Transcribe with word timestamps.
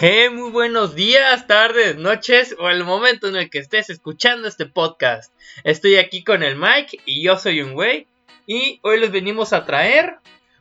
Muy 0.00 0.52
buenos 0.52 0.94
días, 0.94 1.48
tardes, 1.48 1.96
noches 1.96 2.54
o 2.60 2.70
el 2.70 2.84
momento 2.84 3.26
en 3.26 3.34
el 3.34 3.50
que 3.50 3.58
estés 3.58 3.90
escuchando 3.90 4.46
este 4.46 4.64
podcast. 4.64 5.34
Estoy 5.64 5.96
aquí 5.96 6.22
con 6.22 6.44
el 6.44 6.54
Mike 6.54 7.00
y 7.04 7.24
yo 7.24 7.36
soy 7.36 7.62
un 7.62 7.74
güey 7.74 8.06
y 8.46 8.78
hoy 8.84 9.00
les 9.00 9.10
venimos 9.10 9.52
a 9.52 9.64
traer 9.64 10.18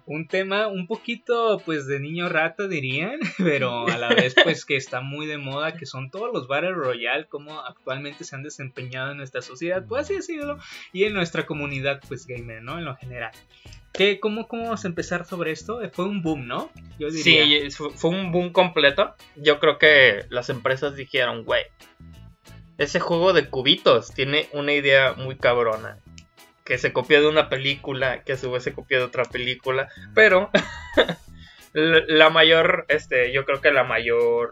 un 0.07 0.25
tema 0.27 0.67
un 0.67 0.87
poquito 0.87 1.61
pues 1.65 1.85
de 1.85 1.99
niño 1.99 2.29
rata 2.29 2.67
dirían, 2.67 3.19
pero 3.37 3.87
a 3.87 3.97
la 3.97 4.09
vez 4.09 4.33
pues 4.41 4.65
que 4.65 4.77
está 4.77 5.01
muy 5.01 5.27
de 5.27 5.37
moda, 5.37 5.73
que 5.73 5.85
son 5.85 6.09
todos 6.09 6.33
los 6.33 6.47
Battle 6.47 6.71
Royale 6.71 7.27
como 7.27 7.59
actualmente 7.59 8.23
se 8.23 8.35
han 8.35 8.41
desempeñado 8.41 9.11
en 9.11 9.17
nuestra 9.17 9.41
sociedad, 9.41 9.85
pues 9.87 10.05
así 10.05 10.15
decirlo, 10.15 10.57
y 10.93 11.03
en 11.03 11.13
nuestra 11.13 11.45
comunidad 11.45 12.01
pues 12.07 12.25
gamer, 12.25 12.63
¿no? 12.63 12.79
En 12.79 12.85
lo 12.85 12.95
general. 12.95 13.31
¿Qué, 13.93 14.19
cómo, 14.19 14.47
¿Cómo 14.47 14.63
vamos 14.63 14.85
a 14.85 14.87
empezar 14.87 15.25
sobre 15.25 15.51
esto? 15.51 15.81
Fue 15.91 16.05
un 16.05 16.21
boom, 16.21 16.47
¿no? 16.47 16.69
Yo 16.99 17.09
diría. 17.09 17.69
Sí, 17.69 17.77
fue 17.95 18.11
un 18.11 18.31
boom 18.31 18.51
completo. 18.51 19.15
Yo 19.35 19.59
creo 19.59 19.79
que 19.79 20.25
las 20.29 20.49
empresas 20.49 20.95
dijeron, 20.95 21.43
güey, 21.43 21.63
ese 22.77 22.99
juego 22.99 23.33
de 23.33 23.49
cubitos 23.49 24.13
tiene 24.13 24.49
una 24.53 24.73
idea 24.73 25.13
muy 25.13 25.35
cabrona 25.35 25.99
que 26.67 26.77
se 26.77 26.91
copió 26.91 27.21
de 27.21 27.27
una 27.27 27.47
película, 27.47 28.23
que 28.23 28.33
a 28.33 28.37
su 28.37 28.51
vez 28.51 28.61
se 28.61 28.73
copió 28.73 28.97
de 28.97 29.05
otra 29.05 29.23
película, 29.23 29.87
pero 30.13 30.51
la 31.73 32.29
mayor, 32.29 32.85
este, 32.89 33.31
yo 33.31 33.45
creo 33.45 33.61
que 33.61 33.71
la 33.71 33.85
mayor 33.85 34.51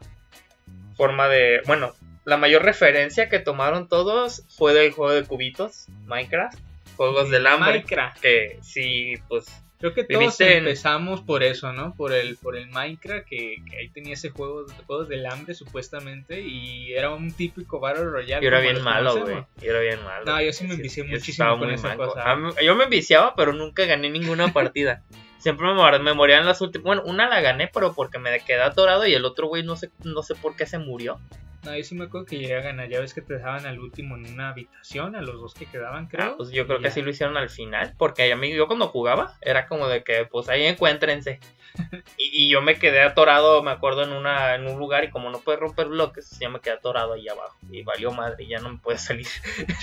forma 0.96 1.28
de, 1.28 1.62
bueno, 1.68 1.94
la 2.24 2.38
mayor 2.38 2.64
referencia 2.64 3.28
que 3.28 3.40
tomaron 3.40 3.90
todos 3.90 4.46
fue 4.48 4.74
del 4.74 4.94
juego 4.94 5.12
de 5.12 5.26
cubitos, 5.26 5.88
Minecraft, 6.06 6.58
juegos 6.96 7.30
del 7.30 7.48
hambre, 7.48 7.80
Minecraft. 7.80 8.22
que 8.22 8.60
sí, 8.62 9.16
pues 9.28 9.48
Creo 9.80 9.94
que 9.94 10.06
todos 10.06 10.40
empezamos 10.40 11.22
por 11.22 11.44
eso, 11.44 11.74
¿no? 11.74 11.94
Por 11.96 12.14
el, 12.14 12.38
por 12.38 12.56
el 12.56 12.68
Minecraft, 12.68 13.28
que, 13.28 13.58
ahí 13.78 13.90
tenía 13.90 14.14
ese 14.14 14.30
juego, 14.30 14.66
juegos 14.88 15.10
del 15.10 15.26
hambre 15.26 15.54
supuestamente, 15.54 16.42
y 16.42 16.94
era 16.94 17.14
un 17.14 17.32
típico 17.32 17.80
Battle 17.80 18.06
Royale. 18.06 18.44
Y 18.44 18.48
era 18.48 18.62
bien 18.62 18.82
malo, 18.82 19.22
güey. 19.22 19.44
Y 19.62 19.68
era 19.68 19.80
bien 19.80 20.02
malo. 20.04 20.26
No, 20.26 20.42
yo 20.42 20.54
sí 20.54 20.66
me 20.66 20.76
envicié 20.76 21.04
muchísimo 21.04 21.60
con 21.60 21.72
esa 21.72 21.96
cosa. 21.98 22.38
yo 22.64 22.76
me 22.76 22.86
enviciaba, 22.86 23.36
pero 23.36 23.54
nunca 23.54 23.86
gané 23.86 24.10
ninguna 24.10 24.48
partida. 24.54 25.04
Siempre 25.46 25.68
me, 26.00 26.14
moría 26.16 26.40
en 26.40 26.48
las 26.48 26.60
últimas. 26.62 26.86
Bueno, 26.86 27.04
una 27.06 27.30
la 27.30 27.40
gané, 27.40 27.70
pero 27.72 27.94
porque 27.94 28.18
me 28.18 28.40
quedé 28.40 28.64
atorado 28.64 29.06
y 29.06 29.14
el 29.14 29.26
otro 29.26 29.46
güey 29.46 29.62
no 29.62 29.76
sé, 29.76 29.92
no 30.04 30.24
sé 30.24 30.34
por 30.34 30.56
qué 30.56 30.66
se 30.66 30.80
murió. 30.80 31.20
No, 31.64 31.78
yo 31.78 31.84
sí 31.84 31.94
me 31.94 32.06
acuerdo 32.06 32.26
que 32.26 32.40
llegué 32.40 32.56
a 32.56 32.62
ganar. 32.62 32.90
Ya 32.90 33.00
ves 33.00 33.14
que 33.14 33.22
te 33.22 33.36
dejaban 33.36 33.68
al 33.68 33.78
último 33.78 34.16
en 34.16 34.26
una 34.26 34.50
habitación, 34.50 35.16
a 35.16 35.22
los 35.22 35.40
dos 35.40 35.54
que 35.54 35.68
quedaban, 35.68 36.08
creo. 36.08 36.26
Ah, 36.26 36.34
pues 36.36 36.50
yo 36.50 36.66
creo 36.66 36.80
que 36.80 36.90
sí 36.90 37.04
lo 37.04 37.12
hicieron 37.12 37.38
al 37.38 37.52
final. 37.52 37.94
Porque 37.96 38.34
a 38.34 38.36
mí, 38.36 38.56
yo 38.56 38.66
cuando 38.66 38.88
jugaba, 38.88 39.38
era 39.40 39.68
como 39.68 39.88
de 39.88 40.04
que, 40.04 40.26
pues 40.26 40.50
ahí 40.50 40.66
encuéntrense. 40.66 41.40
y, 42.18 42.50
yo 42.50 42.64
me 42.64 42.80
quedé 42.80 43.04
atorado, 43.04 43.62
me 43.62 43.70
acuerdo, 43.70 44.02
en, 44.02 44.14
una, 44.14 44.56
en 44.56 44.66
un 44.66 44.80
lugar. 44.80 45.04
Y 45.04 45.12
como 45.12 45.30
no 45.30 45.42
puedes 45.42 45.62
romper 45.62 45.90
bloques, 45.90 46.40
ya 46.40 46.50
me 46.50 46.60
quedé 46.60 46.74
atorado 46.74 47.14
ahí 47.14 47.28
abajo. 47.28 47.56
Y 47.70 47.84
valió 47.84 48.12
madre, 48.12 48.48
ya 48.48 48.58
no 48.58 48.72
me 48.72 48.80
puede 48.80 48.98
salir. 48.98 49.28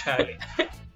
Chale. 0.02 0.38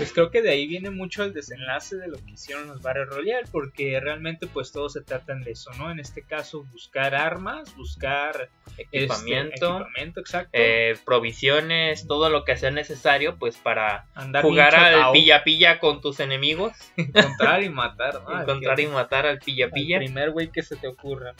pues 0.00 0.14
creo 0.14 0.30
que 0.30 0.40
de 0.40 0.48
ahí 0.48 0.66
viene 0.66 0.88
mucho 0.88 1.24
el 1.24 1.34
desenlace 1.34 1.94
de 1.94 2.08
lo 2.08 2.16
que 2.16 2.30
hicieron 2.32 2.68
los 2.68 2.80
Battle 2.80 3.04
Royale, 3.04 3.46
porque 3.52 4.00
realmente 4.00 4.46
pues 4.46 4.72
todos 4.72 4.94
se 4.94 5.02
tratan 5.02 5.42
de 5.42 5.50
eso, 5.50 5.70
¿no? 5.76 5.90
En 5.90 6.00
este 6.00 6.22
caso 6.22 6.64
buscar 6.72 7.14
armas, 7.14 7.76
buscar 7.76 8.48
equipamiento, 8.78 9.86
este, 9.94 10.20
exacto. 10.20 10.50
Eh, 10.54 10.96
provisiones, 11.04 12.06
todo 12.06 12.30
lo 12.30 12.46
que 12.46 12.56
sea 12.56 12.70
necesario 12.70 13.36
pues 13.36 13.58
para 13.58 14.06
jugar 14.40 14.74
al 14.74 15.12
pilla 15.12 15.44
pilla 15.44 15.78
con 15.78 16.00
tus 16.00 16.18
enemigos. 16.20 16.72
Encontrar 16.96 17.62
y 17.62 17.68
matar, 17.68 18.22
¿no? 18.22 18.40
Encontrar 18.40 18.80
y 18.80 18.86
matar 18.86 19.26
al 19.26 19.38
pilla 19.38 19.68
pilla. 19.68 19.98
El 19.98 20.04
primer 20.06 20.30
güey 20.30 20.50
que 20.50 20.62
se 20.62 20.76
te 20.76 20.88
ocurra. 20.88 21.34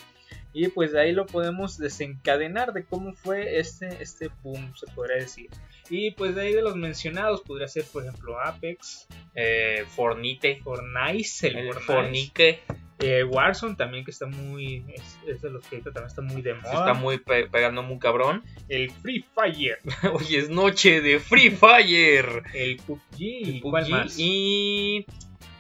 Y 0.53 0.69
pues 0.69 0.93
de 0.93 1.01
ahí 1.01 1.13
lo 1.13 1.27
podemos 1.27 1.79
desencadenar 1.79 2.73
de 2.73 2.85
cómo 2.85 3.15
fue 3.15 3.59
este, 3.59 4.03
este 4.03 4.31
boom, 4.43 4.75
se 4.77 4.87
podría 4.89 5.17
decir. 5.17 5.49
Y 5.89 6.13
pues 6.13 6.35
de 6.35 6.43
ahí 6.43 6.55
de 6.55 6.63
los 6.63 6.77
mencionados 6.77 7.41
podría 7.43 7.69
ser, 7.69 7.85
por 7.85 8.05
ejemplo, 8.05 8.41
Apex, 8.41 9.09
eh, 9.35 9.85
Fornite, 9.89 10.61
Fortnite, 10.63 11.49
el, 11.49 11.75
Fornique. 11.75 12.61
Eh, 13.03 13.25
Warzone 13.25 13.77
también 13.77 14.05
que 14.05 14.11
está 14.11 14.27
muy 14.27 14.85
es, 15.27 15.41
de 15.41 15.49
los 15.49 15.67
que 15.67 15.79
también 15.79 16.05
está 16.05 16.21
muy 16.21 16.43
de 16.43 16.53
moda 16.53 16.71
está 16.71 16.93
muy 16.93 17.17
pegando 17.17 17.83
muy 17.83 17.99
cabrón 17.99 18.45
el 18.69 18.91
Free 18.91 19.25
Fire 19.35 19.79
hoy 20.13 20.37
es 20.37 20.51
noche 20.51 21.01
de 21.01 21.19
Free 21.19 21.49
Fire 21.49 22.43
el 22.53 22.77
PUBG, 22.77 23.89
más? 23.89 24.19
y 24.19 25.07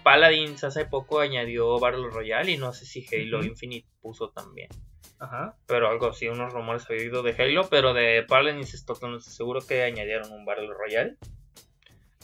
Paladins 0.03 0.65
hace 0.65 0.85
poco 0.87 1.21
añadió 1.21 1.79
Battle 1.79 2.09
Royale 2.11 2.53
y 2.53 2.57
no 2.57 2.73
sé 2.73 2.87
si 2.87 3.07
Halo 3.13 3.45
Infinite 3.45 3.87
puso 4.01 4.31
también 4.31 4.69
Ajá. 5.21 5.55
Pero 5.67 5.89
algo 5.89 6.09
así, 6.09 6.29
unos 6.29 6.53
rumores 6.53 6.87
he 6.89 6.95
oído 6.95 7.23
de 7.23 7.35
Halo, 7.39 7.69
pero 7.69 7.93
de 7.93 8.25
Paladins 8.27 8.73
estoy 8.73 8.97
seguro 9.21 9.61
que 9.61 9.83
añadieron 9.83 10.33
un 10.33 10.47
Battle 10.47 10.73
Royale. 10.73 11.17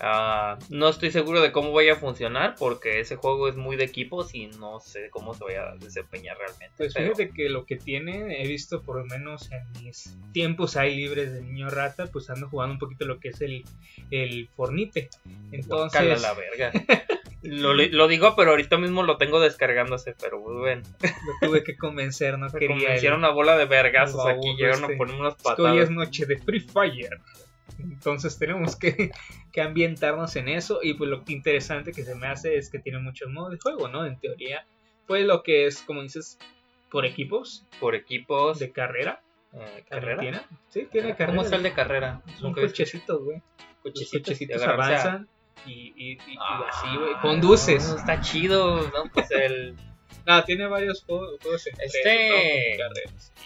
Ah, 0.01 0.59
no 0.69 0.91
estoy 0.91 1.11
seguro 1.11 1.41
de 1.41 1.53
cómo 1.53 1.73
vaya 1.73 1.95
a 1.95 1.97
funcionar 1.97 2.55
porque 2.59 3.01
ese 3.01 3.17
juego 3.17 3.49
es 3.49 3.57
muy 3.57 3.77
de 3.77 3.85
equipos 3.85 4.35
y 4.35 4.47
no 4.47 4.79
sé 4.79 5.09
cómo 5.11 5.33
se 5.33 5.45
vaya 5.45 5.71
a 5.71 5.77
desempeñar 5.77 6.37
realmente. 6.37 6.75
Pues 6.77 6.93
fíjate 6.93 7.31
que 7.31 7.49
lo 7.49 7.65
que 7.65 7.77
tiene, 7.77 8.43
he 8.43 8.47
visto 8.47 8.83
por 8.83 8.99
lo 8.99 9.07
menos 9.07 9.51
en 9.53 9.83
mis 9.83 10.15
tiempos 10.33 10.77
ahí 10.77 10.97
libres 10.97 11.33
de 11.33 11.41
niño 11.41 11.71
rata, 11.71 12.07
pues 12.07 12.29
ando 12.29 12.49
jugando 12.49 12.75
un 12.75 12.79
poquito 12.79 13.07
lo 13.07 13.21
que 13.21 13.29
es 13.29 13.41
el, 13.41 13.65
el 14.11 14.49
Fornite. 14.49 15.09
Entonces... 15.53 16.21
la 16.21 16.35
verga. 16.35 16.73
Lo, 17.47 18.09
digo, 18.09 18.35
pero 18.37 18.51
ahorita 18.51 18.79
mismo 18.79 19.03
lo 19.03 19.17
tengo 19.17 19.41
descargándose, 19.41 20.15
pero 20.21 20.41
bueno. 20.41 20.83
Lo 21.01 21.49
tuve 21.49 21.63
que 21.63 21.77
convencer, 21.77 22.39
no 22.39 22.49
quería. 22.53 22.97
Hicieron 22.97 23.21
una 23.21 23.31
bola 23.31 23.57
de 23.57 23.67
vergazos 23.67 24.27
aquí, 24.27 24.55
llegaron 24.57 24.85
a 24.85 24.87
este, 24.87 24.97
poner 24.97 25.21
unas 25.21 25.35
patadas. 25.37 25.73
Hoy 25.73 25.79
es 25.79 25.91
noche 25.91 26.27
de 26.27 26.39
Free 26.39 26.61
Fire. 26.61 27.21
Entonces 27.79 28.39
tenemos 28.39 28.77
que, 28.77 29.11
que, 29.53 29.61
ambientarnos 29.61 30.37
en 30.37 30.49
eso. 30.49 30.81
Y 30.83 30.95
pues 30.95 31.11
lo 31.11 31.23
interesante 31.29 31.93
que 31.93 32.05
se 32.05 32.15
me 32.15 32.27
hace 32.27 32.57
es 32.57 32.71
que 32.71 32.79
tiene 32.79 32.99
muchos 32.99 33.31
modos 33.31 33.53
de 33.53 33.59
juego, 33.59 33.89
¿no? 33.89 34.07
En 34.07 34.19
teoría, 34.19 34.67
pues 35.07 35.25
lo 35.25 35.43
que 35.43 35.67
es, 35.67 35.83
como 35.83 36.03
dices, 36.03 36.39
por 36.91 37.05
equipos. 37.05 37.67
Por 37.81 37.95
equipos. 37.95 38.59
De 38.59 38.71
carrera. 38.73 39.21
Eh, 39.53 39.85
¿Carrera? 39.89 40.21
¿Tiene? 40.21 40.41
Sí, 40.69 40.89
tiene 40.91 41.11
carrera. 41.13 41.27
¿Cómo 41.27 41.43
es 41.43 41.53
el 41.53 41.63
de 41.63 41.73
carrera? 41.73 42.23
Son 42.39 42.53
cochecitos, 42.53 43.23
güey. 43.23 43.43
Cochecitos, 43.83 44.21
cochecitos 44.21 44.63
avanzan 44.63 45.29
y, 45.65 45.93
y, 45.97 46.19
ah, 46.41 46.65
así, 46.69 46.97
güey. 46.97 47.15
Conduces. 47.23 47.89
está 47.89 48.21
chido, 48.21 48.83
¿no? 48.83 49.11
Pues 49.13 49.31
el. 49.31 49.77
No, 50.25 50.43
tiene 50.43 50.67
varios 50.67 51.05
juegos, 51.05 51.39
este... 51.79 52.77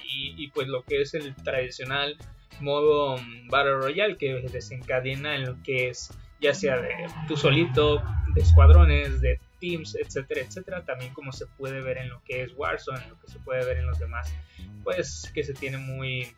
y, 0.02 0.34
y, 0.42 0.48
pues 0.48 0.66
lo 0.66 0.82
que 0.82 1.02
es 1.02 1.12
el 1.12 1.34
tradicional 1.34 2.16
modo 2.60 3.18
mm, 3.18 3.48
Battle 3.48 3.74
Royale 3.74 4.16
que 4.16 4.40
desencadena 4.50 5.34
en 5.34 5.44
lo 5.44 5.62
que 5.62 5.88
es 5.88 6.10
ya 6.40 6.54
sea 6.54 6.78
de 6.78 6.94
tú 7.28 7.36
solito, 7.36 8.02
de 8.34 8.40
escuadrones, 8.40 9.20
de 9.20 9.38
teams, 9.60 9.94
etcétera, 9.94 10.40
etcétera. 10.40 10.84
También 10.84 11.12
como 11.12 11.32
se 11.32 11.46
puede 11.46 11.82
ver 11.82 11.98
en 11.98 12.08
lo 12.08 12.22
que 12.24 12.42
es 12.42 12.52
Warzone, 12.56 13.02
en 13.02 13.10
lo 13.10 13.20
que 13.20 13.28
se 13.28 13.38
puede 13.40 13.64
ver 13.64 13.76
en 13.76 13.86
los 13.86 13.98
demás, 13.98 14.32
pues 14.82 15.30
que 15.34 15.44
se 15.44 15.52
tiene 15.52 15.76
muy 15.76 16.34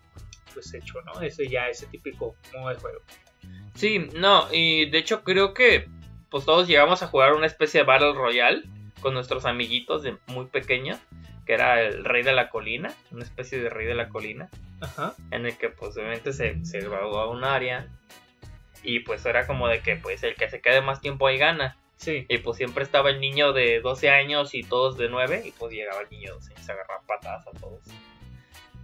pues 0.52 0.74
hecho, 0.74 1.00
¿no? 1.02 1.20
Ese 1.20 1.48
ya, 1.48 1.68
ese 1.68 1.86
típico 1.86 2.34
modo 2.52 2.70
de 2.70 2.74
juego. 2.76 3.00
Sí, 3.74 3.98
no, 4.14 4.46
y 4.52 4.86
de 4.90 4.98
hecho 4.98 5.24
creo 5.24 5.54
que 5.54 5.88
pues 6.30 6.44
todos 6.44 6.66
llegamos 6.68 7.02
a 7.02 7.08
jugar 7.08 7.34
una 7.34 7.46
especie 7.46 7.80
de 7.80 7.86
Battle 7.86 8.12
Royale 8.14 8.62
con 9.00 9.14
nuestros 9.14 9.44
amiguitos 9.44 10.02
de 10.02 10.16
muy 10.26 10.46
pequeños, 10.46 10.98
que 11.46 11.54
era 11.54 11.80
el 11.82 12.04
Rey 12.04 12.22
de 12.22 12.32
la 12.32 12.48
Colina, 12.50 12.92
una 13.10 13.24
especie 13.24 13.60
de 13.60 13.68
Rey 13.68 13.86
de 13.86 13.94
la 13.94 14.08
Colina, 14.08 14.48
Ajá. 14.80 15.14
en 15.30 15.46
el 15.46 15.56
que 15.56 15.68
pues 15.68 15.96
obviamente 15.96 16.32
se, 16.32 16.64
se 16.64 16.80
graduó 16.80 17.18
a 17.20 17.28
un 17.30 17.44
área 17.44 17.88
y 18.82 19.00
pues 19.00 19.24
era 19.26 19.46
como 19.46 19.68
de 19.68 19.80
que 19.80 19.96
pues 19.96 20.22
el 20.22 20.34
que 20.34 20.48
se 20.48 20.60
quede 20.60 20.80
más 20.80 21.00
tiempo 21.00 21.26
ahí 21.26 21.38
gana. 21.38 21.76
Sí. 21.96 22.26
Y 22.28 22.38
pues 22.38 22.56
siempre 22.56 22.82
estaba 22.82 23.10
el 23.10 23.20
niño 23.20 23.52
de 23.52 23.80
12 23.80 24.10
años 24.10 24.54
y 24.54 24.62
todos 24.64 24.96
de 24.96 25.08
9 25.08 25.42
y 25.44 25.52
pues 25.52 25.72
llegaba 25.72 26.00
el 26.00 26.10
niño 26.10 26.30
de 26.30 26.34
12 26.34 26.54
y 26.58 26.62
se 26.62 26.72
agarraba 26.72 27.02
patadas 27.06 27.46
a 27.46 27.50
todos. 27.52 27.80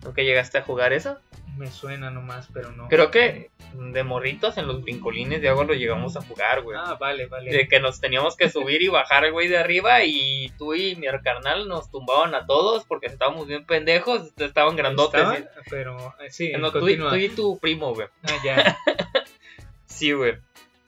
¿Nunca 0.05 0.23
llegaste 0.23 0.59
a 0.59 0.63
jugar 0.63 0.93
eso? 0.93 1.19
Me 1.59 1.73
suena 1.73 2.13
nomás, 2.13 2.49
pero 2.55 2.71
no. 2.71 2.87
Creo 2.87 3.11
que 3.11 3.51
de 3.75 4.05
morritos 4.05 4.57
en 4.59 4.69
los 4.69 4.81
brincolines 4.81 5.43
de 5.43 5.49
agua 5.49 5.65
lo 5.65 5.75
llegamos 5.75 6.17
a 6.17 6.23
jugar, 6.23 6.63
güey. 6.63 6.79
Ah, 6.81 6.97
vale, 7.01 7.27
vale. 7.27 7.51
De 7.51 7.67
que 7.67 7.81
nos 7.81 8.01
teníamos 8.01 8.37
que 8.37 8.49
subir 8.49 8.81
y 8.81 8.87
bajar 8.87 9.33
güey 9.33 9.49
de 9.49 9.59
arriba 9.59 10.05
y 10.05 10.53
tú 10.57 10.75
y 10.75 10.95
mi 10.95 11.09
carnal 11.25 11.67
nos 11.67 11.91
tumbaban 11.91 12.37
a 12.37 12.47
todos 12.47 12.85
porque 12.85 13.09
estábamos 13.09 13.49
bien 13.49 13.67
pendejos, 13.67 14.33
estaban 14.37 14.77
grandotes. 14.77 15.49
Pero, 15.69 16.15
eh, 16.21 16.31
sí, 16.31 16.53
no, 16.53 16.71
tú, 16.71 16.89
y, 16.89 17.29
tu 17.31 17.59
primo, 17.59 17.93
güey. 17.93 18.07
Ah, 18.23 18.37
ya. 18.45 18.79
sí, 19.87 20.13
güey. 20.13 20.37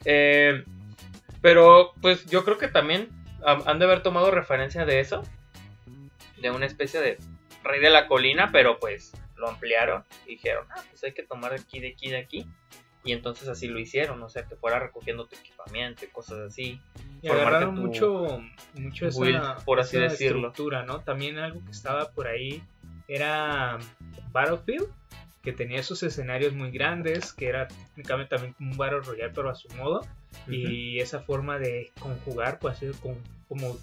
Eh, 0.04 0.62
pero, 1.42 1.94
pues 2.00 2.26
yo 2.26 2.44
creo 2.44 2.58
que 2.58 2.68
también 2.68 3.08
han 3.44 3.80
de 3.80 3.84
haber 3.86 4.04
tomado 4.04 4.30
referencia 4.30 4.84
de 4.84 5.00
eso. 5.00 5.24
De 6.40 6.52
una 6.52 6.66
especie 6.66 7.00
de 7.00 7.18
rey 7.64 7.80
de 7.80 7.90
la 7.90 8.06
colina, 8.06 8.50
pero 8.52 8.78
pues 8.78 9.12
lo 9.40 9.48
ampliaron. 9.48 10.04
Y 10.26 10.30
dijeron, 10.32 10.66
ah, 10.70 10.82
pues 10.88 11.02
hay 11.02 11.12
que 11.12 11.24
tomar 11.24 11.52
aquí, 11.52 11.80
de 11.80 11.88
aquí, 11.88 12.10
de 12.10 12.18
aquí. 12.18 12.46
Y 13.02 13.12
entonces 13.12 13.48
así 13.48 13.66
lo 13.66 13.78
hicieron, 13.78 14.22
o 14.22 14.28
sea, 14.28 14.44
que 14.46 14.56
fuera 14.56 14.78
recogiendo 14.78 15.26
tu 15.26 15.34
equipamiento 15.34 16.04
y 16.04 16.08
cosas 16.08 16.40
así. 16.40 16.80
Y 17.22 17.28
agarraron 17.28 17.74
mucho, 17.74 18.42
mucho 18.74 19.06
esa, 19.06 19.56
por 19.64 19.80
así 19.80 19.98
decirlo. 19.98 20.48
estructura, 20.48 20.84
¿no? 20.84 21.00
También 21.00 21.38
algo 21.38 21.64
que 21.64 21.70
estaba 21.70 22.10
por 22.12 22.28
ahí 22.28 22.62
era 23.08 23.78
Battlefield, 24.32 24.88
que 25.42 25.52
tenía 25.52 25.80
esos 25.80 26.02
escenarios 26.02 26.52
muy 26.52 26.70
grandes, 26.70 27.32
que 27.32 27.46
era 27.48 27.68
técnicamente 27.68 28.36
también 28.36 28.54
un 28.60 28.76
Battle 28.76 29.00
Royale, 29.00 29.32
pero 29.34 29.50
a 29.50 29.54
su 29.54 29.68
modo. 29.76 30.06
Y 30.48 31.00
esa 31.00 31.20
forma 31.20 31.58
de 31.58 31.90
conjugar, 31.98 32.58
pues 32.60 32.76
así 32.76 32.86
con, 33.02 33.16
como 33.48 33.76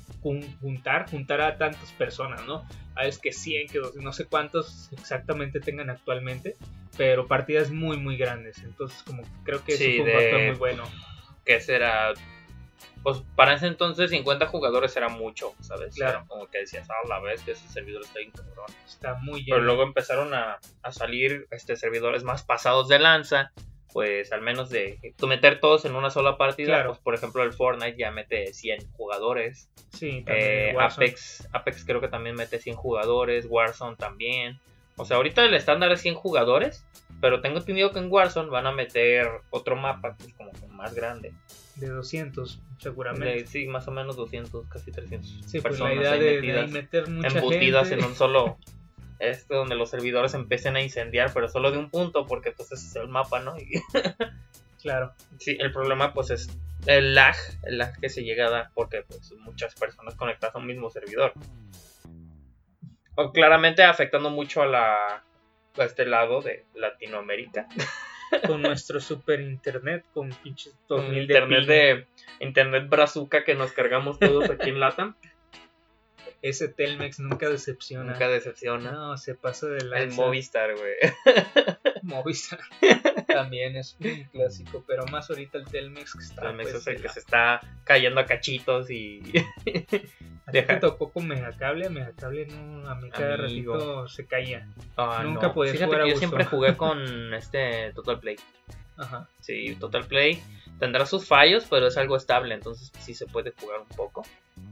juntar, 0.61 1.09
juntar 1.09 1.41
a 1.41 1.57
tantas 1.57 1.91
personas, 1.93 2.45
¿no? 2.45 2.65
A 2.95 3.03
veces 3.03 3.19
que 3.21 3.31
100, 3.33 3.67
que 3.67 3.79
no 4.01 4.13
sé 4.13 4.25
cuántos 4.25 4.89
exactamente 4.93 5.59
tengan 5.59 5.89
actualmente, 5.89 6.55
pero 6.97 7.27
partidas 7.27 7.69
muy, 7.69 7.97
muy 7.97 8.17
grandes. 8.17 8.59
Entonces, 8.63 9.03
como 9.03 9.23
creo 9.43 9.63
que 9.63 9.73
Sí, 9.73 9.83
eso 9.97 10.03
fue 10.03 10.11
un 10.13 10.17
de- 10.17 10.23
factor 10.23 10.41
muy 10.47 10.55
bueno. 10.57 10.83
Que 11.45 11.59
será. 11.59 12.13
Pues 13.03 13.23
para 13.35 13.53
ese 13.53 13.67
entonces 13.67 14.09
50 14.09 14.47
jugadores 14.47 14.95
era 14.97 15.09
mucho, 15.09 15.53
¿sabes? 15.61 15.95
Claro. 15.95 16.19
Era 16.19 16.27
como 16.27 16.47
que 16.47 16.59
decías, 16.59 16.87
ah, 16.89 17.07
la 17.07 17.19
vez 17.19 17.41
que 17.41 17.51
ese 17.51 17.67
servidor 17.67 18.01
está 18.03 18.19
bien 18.19 18.31
cabrón. 18.31 18.65
Está 18.85 19.15
muy 19.15 19.41
lleno. 19.41 19.55
Pero 19.55 19.65
luego 19.65 19.83
empezaron 19.83 20.33
a, 20.33 20.59
a 20.81 20.91
salir 20.91 21.47
este 21.51 21.75
servidores 21.75 22.23
más 22.23 22.43
pasados 22.43 22.87
de 22.87 22.99
lanza. 22.99 23.51
Pues 23.93 24.31
al 24.31 24.41
menos 24.41 24.69
de 24.69 24.99
tú 25.17 25.27
meter 25.27 25.59
todos 25.59 25.85
en 25.85 25.95
una 25.95 26.09
sola 26.09 26.37
partida. 26.37 26.67
Claro. 26.67 26.89
Pues 26.89 26.99
por 26.99 27.15
ejemplo 27.15 27.43
el 27.43 27.53
Fortnite 27.53 27.97
ya 27.97 28.11
mete 28.11 28.53
100 28.53 28.91
jugadores. 28.91 29.69
Sí, 29.93 30.23
también 30.23 30.47
Eh. 30.47 30.75
Apex, 30.77 31.47
Apex 31.53 31.85
creo 31.85 32.01
que 32.01 32.09
también 32.09 32.35
mete 32.35 32.59
100 32.59 32.75
jugadores. 32.75 33.47
Warzone 33.49 33.95
también. 33.95 34.59
O 34.97 35.05
sea, 35.05 35.17
ahorita 35.17 35.43
el 35.45 35.53
estándar 35.53 35.91
es 35.91 36.01
100 36.01 36.15
jugadores. 36.15 36.85
Pero 37.21 37.41
tengo 37.41 37.57
entendido 37.57 37.91
que 37.91 37.99
en 37.99 38.11
Warzone 38.11 38.49
van 38.49 38.67
a 38.67 38.71
meter 38.71 39.27
otro 39.49 39.75
mapa 39.75 40.15
pues 40.17 40.33
como 40.33 40.51
que 40.51 40.67
más 40.67 40.93
grande. 40.93 41.33
De 41.79 41.89
200, 41.89 42.59
seguramente. 42.79 43.25
De- 43.43 43.47
sí, 43.47 43.67
más 43.67 43.87
o 43.87 43.91
menos 43.91 44.15
200, 44.15 44.67
casi 44.67 44.91
300 44.91 45.41
Sí, 45.45 45.59
pues 45.61 45.79
la 45.79 45.93
idea 45.93 46.11
de, 46.13 46.41
de 46.41 46.59
ahí 46.59 46.67
meter 46.71 47.07
mucha 47.09 47.27
embutidas 47.29 47.89
gente. 47.89 48.03
en 48.03 48.09
un 48.11 48.15
solo 48.15 48.57
este 49.19 49.55
donde 49.55 49.75
los 49.75 49.89
servidores 49.89 50.33
empiecen 50.35 50.75
a 50.75 50.81
incendiar, 50.81 51.31
pero 51.33 51.49
solo 51.49 51.71
de 51.71 51.77
un 51.79 51.89
punto, 51.89 52.25
porque 52.27 52.51
pues 52.51 52.71
ese 52.71 52.85
es 52.87 52.95
el 52.95 53.07
mapa, 53.07 53.39
¿no? 53.39 53.55
Y, 53.59 53.81
Claro, 54.81 55.13
sí, 55.39 55.57
el 55.59 55.71
problema 55.73 56.13
pues 56.13 56.29
es 56.29 56.49
el 56.85 57.15
lag, 57.15 57.35
el 57.63 57.79
lag 57.79 57.99
que 57.99 58.09
se 58.09 58.23
llega 58.23 58.45
a 58.47 58.51
dar 58.51 58.69
porque 58.75 59.01
pues 59.01 59.33
muchas 59.39 59.73
personas 59.73 60.13
conectadas 60.15 60.55
a 60.55 60.59
un 60.59 60.67
mismo 60.67 60.89
servidor. 60.91 61.33
O 63.15 63.31
claramente 63.31 63.83
afectando 63.83 64.29
mucho 64.29 64.61
a 64.61 64.67
la 64.67 65.23
a 65.79 65.83
este 65.83 66.05
lado 66.05 66.41
de 66.41 66.65
Latinoamérica. 66.75 67.67
con 68.45 68.61
nuestro 68.61 68.99
super 68.99 69.39
internet, 69.39 70.05
con 70.13 70.29
pinches 70.29 70.75
2000 70.87 71.21
internet 71.21 71.65
de, 71.65 71.75
de 71.75 72.07
internet 72.39 72.89
brazuca 72.89 73.43
que 73.43 73.55
nos 73.55 73.71
cargamos 73.71 74.19
todos 74.19 74.49
aquí 74.49 74.69
en 74.69 74.79
Latam. 74.79 75.15
Ese 76.41 76.67
Telmex 76.67 77.19
nunca 77.19 77.49
decepciona. 77.49 78.11
Nunca 78.11 78.27
decepciona. 78.27 78.91
No, 78.91 79.17
se 79.17 79.33
pasa 79.33 79.67
de 79.67 79.83
la 79.83 79.99
El 79.99 80.11
Movistar, 80.11 80.75
güey. 80.75 80.95
Movistar. 82.03 82.59
También 83.27 83.75
es 83.75 83.97
un 83.99 84.23
clásico, 84.31 84.83
pero 84.87 85.05
más 85.07 85.29
ahorita 85.29 85.57
el 85.57 85.65
Telmex 85.65 86.13
que 86.13 86.23
está. 86.23 86.41
Telmex 86.43 86.71
pues, 86.71 86.81
es 86.81 86.87
el 86.87 86.95
que 86.97 87.07
la- 87.07 87.13
se 87.13 87.19
está 87.19 87.59
cayendo 87.83 88.19
a 88.21 88.25
cachitos 88.25 88.89
y 88.89 89.21
¿A 90.47 90.51
ti 90.51 90.59
te 90.61 90.61
deja- 90.61 90.79
tocó 90.79 91.11
con 91.11 91.27
Megacable? 91.27 91.89
Megacable 91.89 92.45
no, 92.47 92.89
a 92.89 92.95
mí 92.95 93.09
cada 93.09 93.35
Amigo. 93.35 93.73
ratito 93.73 94.07
se 94.07 94.25
caía. 94.25 94.67
Ah, 94.95 95.21
Nunca 95.23 95.47
no. 95.47 95.53
podías 95.53 95.73
Fíjate 95.73 95.85
jugar 95.87 96.01
a 96.01 96.03
que 96.05 96.09
yo 96.09 96.15
gusto. 96.15 96.27
siempre 96.27 96.45
jugué 96.45 96.77
con 96.77 97.33
este 97.33 97.91
Total 97.93 98.19
Play. 98.19 98.37
Ajá, 98.97 99.27
Sí, 99.41 99.75
Total 99.79 100.05
Play 100.05 100.41
tendrá 100.79 101.05
sus 101.05 101.27
fallos, 101.27 101.65
pero 101.69 101.87
es 101.87 101.97
algo 101.97 102.15
estable, 102.17 102.53
entonces 102.55 102.91
sí 102.99 103.13
se 103.13 103.25
puede 103.25 103.51
jugar 103.59 103.79
un 103.81 103.87
poco. 103.89 104.23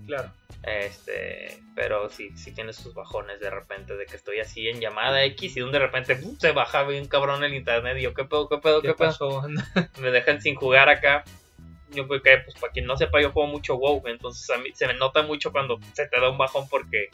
claro. 0.07 0.31
Este, 0.63 1.62
pero 1.75 2.10
sí, 2.10 2.36
sí 2.36 2.52
tiene 2.52 2.74
sus 2.74 2.96
bajones 2.96 3.40
de 3.40 3.52
repente 3.52 3.96
de 3.96 4.07
que 4.07 4.16
estoy 4.16 4.40
así 4.40 4.68
en 4.68 4.80
llamada 4.81 5.24
X 5.25 5.56
y 5.57 5.60
de 5.62 5.78
repente 5.80 6.16
¡pum! 6.16 6.36
se 6.40 6.52
baja 6.54 6.84
bien 6.84 7.07
cabrón 7.07 7.44
el 7.44 7.54
internet 7.54 7.98
y 8.00 8.02
yo 8.02 8.16
qué 8.16 8.25
pedo, 8.25 8.50
qué 8.50 8.57
pedo, 8.57 8.81
¿Qué 8.81 8.88
qué, 8.88 8.94
pedo. 8.96 9.07
pasó? 9.10 9.44
Me 10.02 10.10
dejan 10.10 10.42
sin 10.42 10.56
jugar 10.56 10.90
acá. 10.90 11.24
Yo 11.92 12.07
porque 12.07 12.40
pues 12.44 12.57
para 12.60 12.74
quien 12.74 12.88
no 12.88 12.98
sepa 12.98 13.22
yo 13.22 13.31
juego 13.31 13.48
mucho 13.48 13.75
WoW, 13.78 14.02
entonces 14.07 14.50
a 14.50 14.57
mí 14.57 14.69
se 14.74 14.88
me 14.88 14.96
nota 14.96 15.22
mucho 15.22 15.52
cuando 15.52 15.78
se 15.94 16.07
te 16.07 16.19
da 16.19 16.30
un 16.31 16.38
bajón 16.38 16.68
porque 16.68 17.10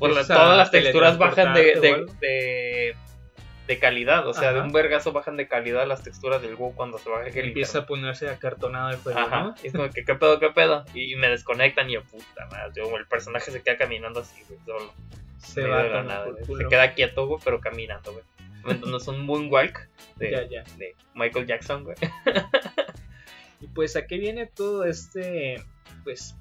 por 0.00 0.10
la- 0.10 0.26
todas 0.26 0.56
las 0.56 0.70
texturas 0.72 1.16
bajan 1.18 1.54
de, 1.54 2.96
de 3.66 3.78
calidad. 3.78 4.26
O 4.28 4.34
sea, 4.34 4.52
de 4.52 4.60
un 4.60 4.72
vergazo 4.72 5.12
bajan 5.12 5.36
de 5.36 5.48
calidad 5.48 5.86
las 5.86 6.02
texturas 6.02 6.40
del 6.42 6.54
WoW 6.56 6.74
cuando 6.74 6.98
se 6.98 7.08
baja 7.08 7.26
el 7.26 7.38
Empieza 7.48 7.80
a 7.80 7.86
ponerse 7.86 8.28
acartonado 8.28 8.90
el 8.90 8.96
juego, 8.96 9.18
Ajá. 9.18 9.42
¿no? 9.42 9.54
Y 9.62 9.68
es 9.68 9.72
como 9.72 9.90
que, 9.90 10.04
¿qué 10.04 10.14
pedo, 10.14 10.38
qué 10.38 10.50
pedo? 10.50 10.84
Y 10.94 11.16
me 11.16 11.28
desconectan 11.28 11.90
y 11.90 11.94
yo, 11.94 12.02
puta 12.04 12.46
madre. 12.50 12.72
yo, 12.76 12.96
el 12.96 13.06
personaje 13.06 13.50
se 13.50 13.62
queda 13.62 13.76
caminando 13.76 14.20
así, 14.20 14.42
güey, 14.48 14.60
solo. 14.64 14.92
Se 15.38 15.66
va 15.66 15.82
de 15.82 15.90
la 15.90 16.02
nada. 16.02 16.26
Se 16.46 16.68
queda 16.68 16.94
quieto, 16.94 17.26
güey, 17.26 17.40
pero 17.44 17.60
caminando, 17.60 18.12
güey. 18.12 18.24
Entonces 18.68 19.06
un 19.08 19.24
moonwalk 19.26 19.88
de, 20.16 20.30
Ya, 20.30 20.42
ya. 20.48 20.64
de 20.76 20.96
Michael 21.14 21.46
Jackson, 21.46 21.84
güey. 21.84 21.96
Y 23.60 23.68
pues 23.68 23.96
a 23.96 24.06
qué 24.06 24.18
viene 24.18 24.46
todo 24.46 24.84
este, 24.84 25.62
pues, 26.04 26.36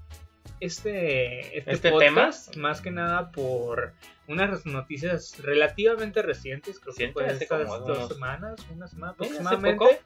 este, 0.65 1.57
este, 1.59 1.71
¿Este 1.71 1.91
podcast? 1.91 2.56
Más 2.57 2.81
que 2.81 2.91
nada 2.91 3.31
por 3.31 3.94
unas 4.27 4.65
noticias 4.65 5.39
relativamente 5.41 6.21
recientes, 6.21 6.79
creo 6.79 6.95
que 6.95 7.12
fue 7.12 7.25
hace 7.27 7.44
estas 7.44 7.67
dos 7.67 8.09
semanas, 8.09 8.56
una 8.73 8.88
semana 8.88 9.13
Sí, 9.19 9.25
hace 9.25 9.38
aproximadamente. 9.38 9.77
poco. 9.77 10.00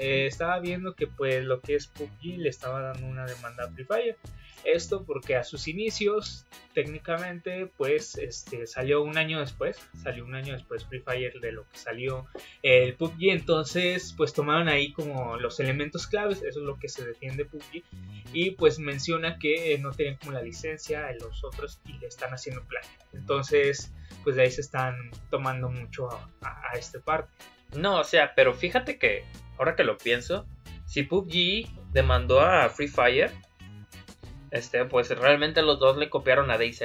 Eh, 0.00 0.24
estaba 0.24 0.58
viendo 0.60 0.94
que 0.94 1.06
pues 1.06 1.44
lo 1.44 1.60
que 1.60 1.74
es 1.74 1.86
PUBG 1.86 2.38
le 2.38 2.48
estaba 2.48 2.80
dando 2.80 3.06
una 3.06 3.26
demanda 3.26 3.64
a 3.64 3.68
Free 3.68 3.84
Fire. 3.84 4.16
Esto 4.64 5.04
porque 5.04 5.36
a 5.36 5.44
sus 5.44 5.68
inicios, 5.68 6.46
técnicamente, 6.74 7.66
pues 7.76 8.16
este, 8.16 8.66
salió 8.66 9.02
un 9.02 9.16
año 9.18 9.40
después, 9.40 9.78
salió 10.02 10.24
un 10.24 10.34
año 10.34 10.54
después 10.54 10.86
Free 10.86 11.00
Fire 11.00 11.38
de 11.40 11.52
lo 11.52 11.68
que 11.68 11.78
salió 11.78 12.26
el 12.62 12.94
PUBG, 12.94 13.30
entonces 13.30 14.14
pues 14.16 14.32
tomaron 14.32 14.68
ahí 14.68 14.92
como 14.92 15.36
los 15.36 15.60
elementos 15.60 16.06
claves, 16.06 16.42
eso 16.42 16.60
es 16.60 16.66
lo 16.66 16.78
que 16.78 16.88
se 16.88 17.06
defiende 17.06 17.44
PUBG, 17.44 17.84
y 18.32 18.50
pues 18.52 18.78
menciona 18.78 19.38
que 19.38 19.74
eh, 19.74 19.78
no 19.78 19.92
tenían 19.92 20.16
como 20.16 20.32
la 20.32 20.42
licencia 20.42 21.06
de 21.06 21.18
los 21.18 21.44
otros 21.44 21.80
y 21.86 21.92
le 21.98 22.06
están 22.06 22.32
haciendo 22.32 22.62
plan. 22.64 22.84
Entonces, 23.12 23.92
pues 24.24 24.36
de 24.36 24.42
ahí 24.42 24.50
se 24.50 24.62
están 24.62 24.94
tomando 25.30 25.70
mucho 25.70 26.10
a, 26.10 26.30
a, 26.42 26.70
a 26.72 26.78
esta 26.78 27.00
parte. 27.00 27.32
No, 27.76 28.00
o 28.00 28.04
sea, 28.04 28.34
pero 28.34 28.52
fíjate 28.52 28.98
que, 28.98 29.24
ahora 29.60 29.76
que 29.76 29.84
lo 29.84 29.98
pienso, 29.98 30.46
si 30.86 31.02
PUBG 31.02 31.68
demandó 31.92 32.40
a 32.40 32.70
Free 32.70 32.88
Fire, 32.88 33.30
este, 34.50 34.86
pues 34.86 35.10
realmente 35.10 35.60
los 35.60 35.78
dos 35.78 35.98
le 35.98 36.08
copiaron 36.08 36.50
a 36.50 36.56
DayZ. 36.56 36.82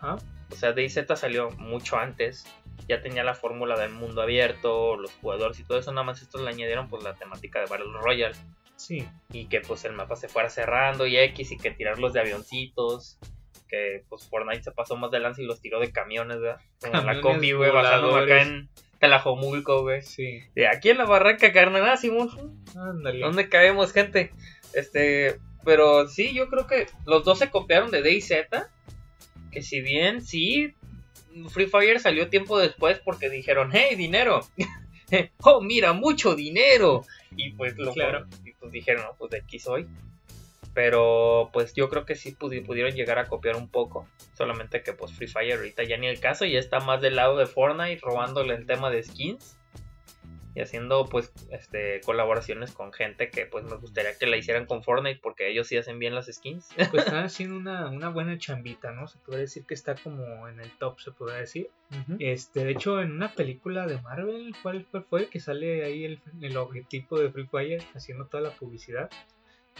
Ajá. 0.00 0.16
O 0.50 0.54
sea, 0.56 0.72
DayZ 0.72 1.06
salió 1.14 1.50
mucho 1.52 1.96
antes. 1.96 2.44
Ya 2.88 3.00
tenía 3.00 3.22
la 3.22 3.34
fórmula 3.34 3.78
del 3.78 3.92
mundo 3.92 4.22
abierto, 4.22 4.96
los 4.96 5.12
jugadores 5.12 5.60
y 5.60 5.64
todo 5.64 5.78
eso. 5.78 5.92
Nada 5.92 6.04
más 6.04 6.20
estos 6.20 6.42
le 6.42 6.50
añadieron 6.50 6.88
pues 6.88 7.04
la 7.04 7.14
temática 7.14 7.60
de 7.60 7.66
Battle 7.66 7.92
Royale. 8.02 8.34
Sí, 8.74 9.08
Y 9.30 9.46
que 9.46 9.60
pues 9.60 9.84
el 9.84 9.92
mapa 9.92 10.16
se 10.16 10.28
fuera 10.28 10.50
cerrando 10.50 11.06
y 11.06 11.16
X 11.16 11.52
y 11.52 11.58
que 11.58 11.70
tirarlos 11.70 12.12
de 12.12 12.20
avioncitos. 12.20 13.20
Que 13.68 14.04
pues 14.08 14.28
Fortnite 14.28 14.64
se 14.64 14.72
pasó 14.72 14.96
más 14.96 15.12
de 15.12 15.20
lanza 15.20 15.40
y 15.40 15.46
los 15.46 15.60
tiró 15.60 15.78
de 15.78 15.92
camiones, 15.92 16.40
¿verdad? 16.40 16.60
Como 16.80 16.98
en 16.98 17.06
la 17.06 17.20
combi, 17.20 17.52
güey, 17.52 17.70
bajando 17.70 18.16
acá 18.16 18.42
en 18.42 18.68
Tlajomulco, 19.08 19.82
güey. 19.82 20.02
sí. 20.02 20.42
De 20.54 20.68
aquí 20.68 20.90
en 20.90 20.98
la 20.98 21.04
barranca, 21.04 21.52
carnal, 21.52 21.88
ah, 21.88 21.96
Simón. 21.96 22.62
Ándale. 22.76 23.20
¿Dónde 23.20 23.48
caemos, 23.48 23.92
gente? 23.92 24.32
Este, 24.74 25.38
pero 25.64 26.06
sí, 26.08 26.32
yo 26.32 26.48
creo 26.48 26.66
que 26.66 26.86
los 27.04 27.24
dos 27.24 27.38
se 27.40 27.50
copiaron 27.50 27.90
de 27.90 28.02
DayZ. 28.02 28.32
Que 29.50 29.62
si 29.62 29.80
bien 29.80 30.22
sí, 30.22 30.74
Free 31.50 31.66
Fire 31.66 32.00
salió 32.00 32.28
tiempo 32.28 32.58
después 32.58 33.00
porque 33.04 33.28
dijeron, 33.28 33.70
hey, 33.72 33.96
dinero. 33.96 34.40
oh, 35.42 35.60
mira, 35.60 35.92
mucho 35.92 36.34
dinero. 36.36 37.04
Y 37.36 37.52
pues 37.52 37.76
lo 37.76 37.92
Claro. 37.92 38.26
y 38.44 38.52
pues 38.52 38.70
dijeron, 38.72 39.02
no, 39.02 39.16
pues 39.18 39.32
de 39.32 39.38
aquí 39.38 39.58
soy. 39.58 39.86
Pero 40.74 41.50
pues 41.52 41.74
yo 41.74 41.88
creo 41.90 42.06
que 42.06 42.14
sí 42.14 42.34
pudi- 42.34 42.64
pudieron 42.64 42.92
llegar 42.92 43.18
a 43.18 43.26
copiar 43.26 43.56
un 43.56 43.68
poco. 43.68 44.08
Solamente 44.32 44.82
que 44.82 44.92
pues 44.94 45.12
Free 45.12 45.26
Fire 45.28 45.54
ahorita 45.56 45.82
ya 45.84 45.98
ni 45.98 46.06
el 46.06 46.18
caso, 46.20 46.44
ya 46.46 46.58
está 46.58 46.80
más 46.80 47.00
del 47.02 47.16
lado 47.16 47.36
de 47.36 47.46
Fortnite, 47.46 48.00
robándole 48.02 48.54
el 48.54 48.66
tema 48.66 48.90
de 48.90 49.02
skins. 49.02 49.58
Y 50.54 50.60
haciendo 50.60 51.06
pues 51.06 51.32
este 51.50 52.02
colaboraciones 52.04 52.72
con 52.72 52.92
gente 52.92 53.30
que 53.30 53.46
pues 53.46 53.64
me 53.64 53.76
gustaría 53.76 54.18
que 54.18 54.26
la 54.26 54.36
hicieran 54.36 54.66
con 54.66 54.82
Fortnite 54.82 55.18
porque 55.22 55.48
ellos 55.50 55.66
sí 55.66 55.78
hacen 55.78 55.98
bien 55.98 56.14
las 56.14 56.26
skins. 56.26 56.68
Pues 56.90 57.06
están 57.06 57.24
haciendo 57.24 57.56
una, 57.56 57.88
una 57.88 58.10
buena 58.10 58.36
chambita, 58.36 58.92
¿no? 58.92 59.08
Se 59.08 59.18
podría 59.18 59.40
decir 59.42 59.64
que 59.66 59.72
está 59.72 59.94
como 59.94 60.48
en 60.48 60.60
el 60.60 60.70
top, 60.78 61.00
se 61.00 61.10
podría 61.10 61.38
decir. 61.38 61.70
Este, 62.18 62.64
de 62.64 62.70
hecho, 62.72 63.00
en 63.00 63.12
una 63.12 63.34
película 63.34 63.86
de 63.86 63.98
Marvel, 64.02 64.54
¿cuál, 64.62 64.86
cuál 64.90 65.04
fue? 65.04 65.28
Que 65.28 65.40
sale 65.40 65.84
ahí 65.84 66.04
el, 66.04 66.20
el 66.42 66.52
logotipo 66.52 67.18
de 67.18 67.30
Free 67.30 67.46
Fire 67.46 67.82
haciendo 67.94 68.26
toda 68.26 68.42
la 68.42 68.50
publicidad. 68.50 69.10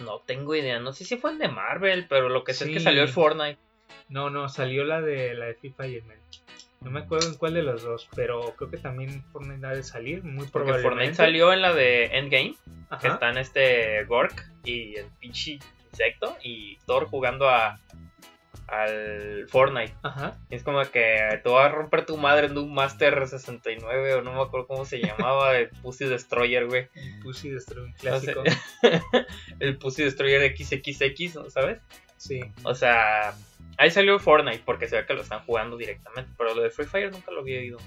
No 0.00 0.20
tengo 0.20 0.54
idea, 0.54 0.78
no 0.80 0.92
sé 0.92 1.04
si 1.04 1.16
fue 1.16 1.32
en 1.32 1.38
de 1.38 1.48
Marvel, 1.48 2.06
pero 2.08 2.28
lo 2.28 2.44
que 2.44 2.54
sé 2.54 2.64
es 2.64 2.70
que 2.70 2.80
salió 2.80 3.02
el 3.02 3.08
Fortnite. 3.08 3.58
No, 4.08 4.30
no, 4.30 4.48
salió 4.48 4.84
la 4.84 5.00
de 5.00 5.34
la 5.34 5.46
de 5.46 5.54
Free 5.54 5.74
Fire, 5.76 6.04
man. 6.04 6.16
No 6.80 6.90
me 6.90 7.00
acuerdo 7.00 7.28
en 7.28 7.34
cuál 7.36 7.54
de 7.54 7.62
los 7.62 7.82
dos, 7.82 8.08
pero 8.14 8.54
creo 8.56 8.70
que 8.70 8.78
también 8.78 9.22
Fortnite 9.32 9.66
ha 9.66 9.70
de 9.70 9.82
salir, 9.82 10.24
muy 10.24 10.46
Porque 10.46 10.50
probablemente. 10.50 10.88
Fortnite 10.88 11.14
salió 11.14 11.52
en 11.52 11.62
la 11.62 11.72
de 11.72 12.06
Endgame, 12.06 12.56
que 13.00 13.08
están 13.08 13.38
este 13.38 14.04
Gork 14.04 14.50
y 14.64 14.96
el 14.96 15.06
pinche 15.20 15.58
insecto 15.90 16.36
y 16.42 16.78
Thor 16.86 17.06
jugando 17.06 17.48
a 17.48 17.78
al 18.68 19.46
Fortnite. 19.48 19.94
Ajá. 20.02 20.38
Es 20.50 20.62
como 20.62 20.82
que 20.82 21.40
te 21.42 21.50
va 21.50 21.66
a 21.66 21.68
romper 21.68 22.06
tu 22.06 22.16
madre 22.16 22.46
en 22.46 22.56
un 22.56 22.72
Master 22.72 23.26
69 23.26 24.14
o 24.14 24.22
no 24.22 24.32
me 24.32 24.42
acuerdo 24.42 24.66
cómo 24.66 24.84
se 24.84 25.00
llamaba, 25.00 25.56
el 25.56 25.68
Pussy 25.68 26.06
Destroyer, 26.06 26.66
güey. 26.66 26.88
El 26.94 27.20
Pussy 27.20 27.50
Destroy, 27.50 27.84
un 27.84 27.92
O 27.92 27.94
clásico. 27.94 28.42
el 29.60 29.78
Pussy 29.78 30.04
Destroyer 30.04 30.56
XXX, 30.56 31.34
¿no? 31.36 31.50
¿sabes? 31.50 31.80
Sí. 32.16 32.40
O 32.62 32.74
sea, 32.74 33.34
ahí 33.78 33.90
salió 33.90 34.18
Fortnite 34.18 34.62
porque 34.64 34.88
se 34.88 34.96
ve 34.96 35.06
que 35.06 35.14
lo 35.14 35.22
están 35.22 35.40
jugando 35.44 35.76
directamente, 35.76 36.30
pero 36.38 36.54
lo 36.54 36.62
de 36.62 36.70
Free 36.70 36.86
Fire 36.86 37.10
nunca 37.10 37.30
lo 37.32 37.40
había 37.40 37.58
oído. 37.58 37.78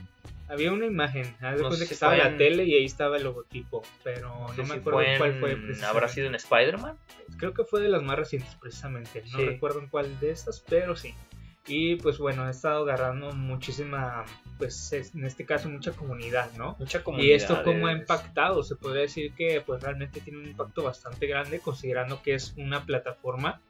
Había 0.48 0.72
una 0.72 0.86
imagen, 0.86 1.24
haz 1.42 1.58
de 1.58 1.64
No 1.64 1.70
cuenta 1.70 1.88
que 1.88 1.94
estaba 1.96 2.14
fue 2.14 2.24
la 2.24 2.30
en- 2.30 2.38
tele 2.38 2.64
y 2.66 2.76
ahí 2.76 2.86
estaba 2.86 3.18
el 3.18 3.24
logotipo, 3.24 3.82
pero 4.04 4.30
no, 4.30 4.48
sé 4.50 4.62
me 4.62 4.66
si 4.68 4.72
acuerdo 4.74 5.00
fue 5.00 5.16
cuál 5.18 5.32
en- 5.32 5.40
fue 5.76 5.88
¿Habrá 5.88 6.08
sido 6.08 6.28
en 6.28 6.36
Spider-Man? 6.36 6.96
Creo 7.38 7.54
que 7.54 7.64
fue 7.64 7.82
de 7.82 7.90
las 7.90 8.04
más 8.04 8.18
recientes 8.18 8.54
precisamente, 8.62 9.24
no 9.32 9.40
Sí. 9.40 9.46
recuerdo 9.46 9.80
en 9.80 9.88
cuál 9.88 10.20
de 10.20 10.30
estas, 10.32 10.60
pero 10.70 10.96
sí. 10.96 11.16
Y 11.68 11.96
pues 11.96 12.20
bueno, 12.20 12.48
he 12.48 12.52
estado 12.52 12.84
agarrando 12.84 13.32
muchísima, 13.34 14.24
pues 14.60 14.94
es- 14.94 15.16
en 15.16 15.26
este 15.26 15.46
caso 15.48 15.68
mucha 15.68 15.94
comunidad, 15.94 16.52
¿no? 16.58 16.76
Mucha 16.78 17.04
comunidad. 17.04 17.28
Y 17.28 17.34
esto 17.34 17.64
cómo 17.64 17.88
ha 17.88 17.94
es- 17.94 18.00
impactado, 18.02 18.62
se 18.62 18.76
podría 18.76 19.02
decir 19.02 19.34
que 19.34 19.62
pues 19.66 19.82
realmente 19.82 20.22
tiene 20.22 20.38
un 20.40 20.46
impacto 20.46 20.84
bastante 20.84 21.26
grande 21.26 21.58
considerando 21.60 22.22
que 22.22 22.36
es 22.36 22.54
una 22.58 22.86
plataforma 22.86 23.62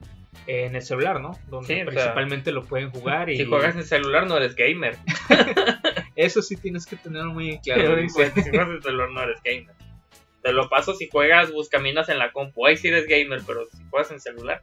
eh, 0.47 0.65
en 0.65 0.75
el 0.75 0.81
celular, 0.81 1.21
¿no? 1.21 1.39
Donde 1.47 1.67
Sí, 1.67 1.73
o 1.75 1.77
sea, 1.77 1.85
principalmente 1.85 2.51
lo 2.51 2.63
pueden 2.65 2.89
jugar 2.91 3.29
y 3.29 3.37
Si 3.37 3.45
juegas 3.45 3.77
en 3.77 3.85
celular 3.85 4.27
no 4.27 4.35
eres 4.35 4.53
gamer. 4.57 4.97
eso 6.15 6.41
sí 6.41 6.55
tienes 6.55 6.85
que 6.85 6.95
tenerlo 6.95 7.33
muy 7.33 7.59
Claro, 7.59 7.83
claro. 7.83 8.01
si 8.09 8.09
juegas 8.09 8.69
en 8.69 8.81
celular 8.81 9.09
no 9.11 9.21
eres 9.23 9.41
gamer. 9.43 9.75
Te 10.41 10.51
lo 10.53 10.69
paso 10.69 10.93
si 10.93 11.09
juegas 11.09 11.51
buscaminas 11.51 12.07
en 12.09 12.19
la 12.19 12.31
compu. 12.31 12.65
Ahí 12.67 12.77
sí 12.77 12.87
eres 12.89 13.07
gamer, 13.07 13.41
pero 13.47 13.65
si 13.71 13.83
juegas 13.89 14.11
en 14.11 14.19
celular, 14.19 14.61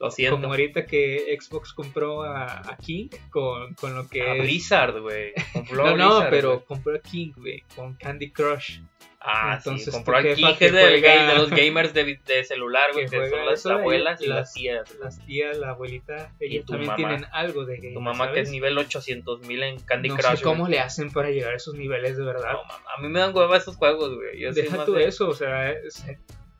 lo 0.00 0.10
siento. 0.10 0.36
Como 0.36 0.48
ahorita 0.48 0.86
que 0.86 1.36
Xbox 1.40 1.72
compró 1.72 2.22
a, 2.22 2.44
a 2.70 2.76
King 2.76 3.08
con, 3.30 3.74
con 3.74 3.94
lo 3.94 4.08
que 4.08 4.22
A 4.22 4.34
es- 4.36 4.42
Blizzard, 4.42 5.00
güey. 5.00 5.32
No, 5.72 5.96
no, 5.96 6.08
Blizzard, 6.16 6.30
pero 6.30 6.48
güey. 6.54 6.64
compró 6.66 6.94
a 6.96 7.00
King, 7.00 7.32
güey, 7.36 7.62
con 7.74 7.94
Candy 7.94 8.30
Crush. 8.30 8.80
Ah, 9.20 9.54
entonces 9.58 9.86
sí. 9.86 9.90
Compró 9.90 10.16
aquí 10.16 10.36
que 10.58 10.70
ga- 10.72 11.26
de 11.26 11.34
los 11.34 11.50
gamers 11.50 11.92
de, 11.92 12.20
de 12.24 12.44
celular, 12.44 12.92
güey. 12.92 13.06
que 13.06 13.18
Que, 13.18 13.30
son 13.30 13.46
las 13.46 13.66
abuelas 13.66 14.20
y 14.22 14.26
las- 14.28 14.54
tías. 14.54 14.94
Las 15.00 15.18
tías, 15.26 15.58
la 15.58 15.70
abuelita, 15.70 16.32
ellas 16.38 16.64
también 16.66 16.86
mamá. 16.86 16.96
tienen 16.96 17.24
algo 17.32 17.64
de 17.66 17.78
game. 17.78 17.94
Tu 17.94 18.00
mamá 18.00 18.32
que 18.32 18.40
es 18.40 18.50
nivel 18.50 18.78
800 18.78 19.40
mil 19.40 19.60
en 19.64 19.80
Candy 19.80 20.10
no 20.10 20.16
Crush. 20.16 20.36
sé 20.36 20.42
cómo 20.44 20.60
güey. 20.60 20.72
le 20.74 20.80
hacen 20.80 21.10
para 21.10 21.30
llegar 21.30 21.52
a 21.52 21.56
esos 21.56 21.74
niveles 21.74 22.16
de 22.16 22.24
verdad. 22.24 22.52
No, 22.52 22.62
mamá, 22.62 22.80
a 22.96 23.00
mí 23.02 23.08
me 23.08 23.18
dan 23.18 23.34
hueva 23.36 23.56
esos 23.56 23.74
juegos, 23.74 24.14
güey. 24.14 24.38
Yo 24.38 24.52
Deja 24.52 24.84
tú 24.84 24.92
de- 24.92 25.06
eso, 25.06 25.28
o 25.28 25.34
sea, 25.34 25.72
es- 25.72 26.04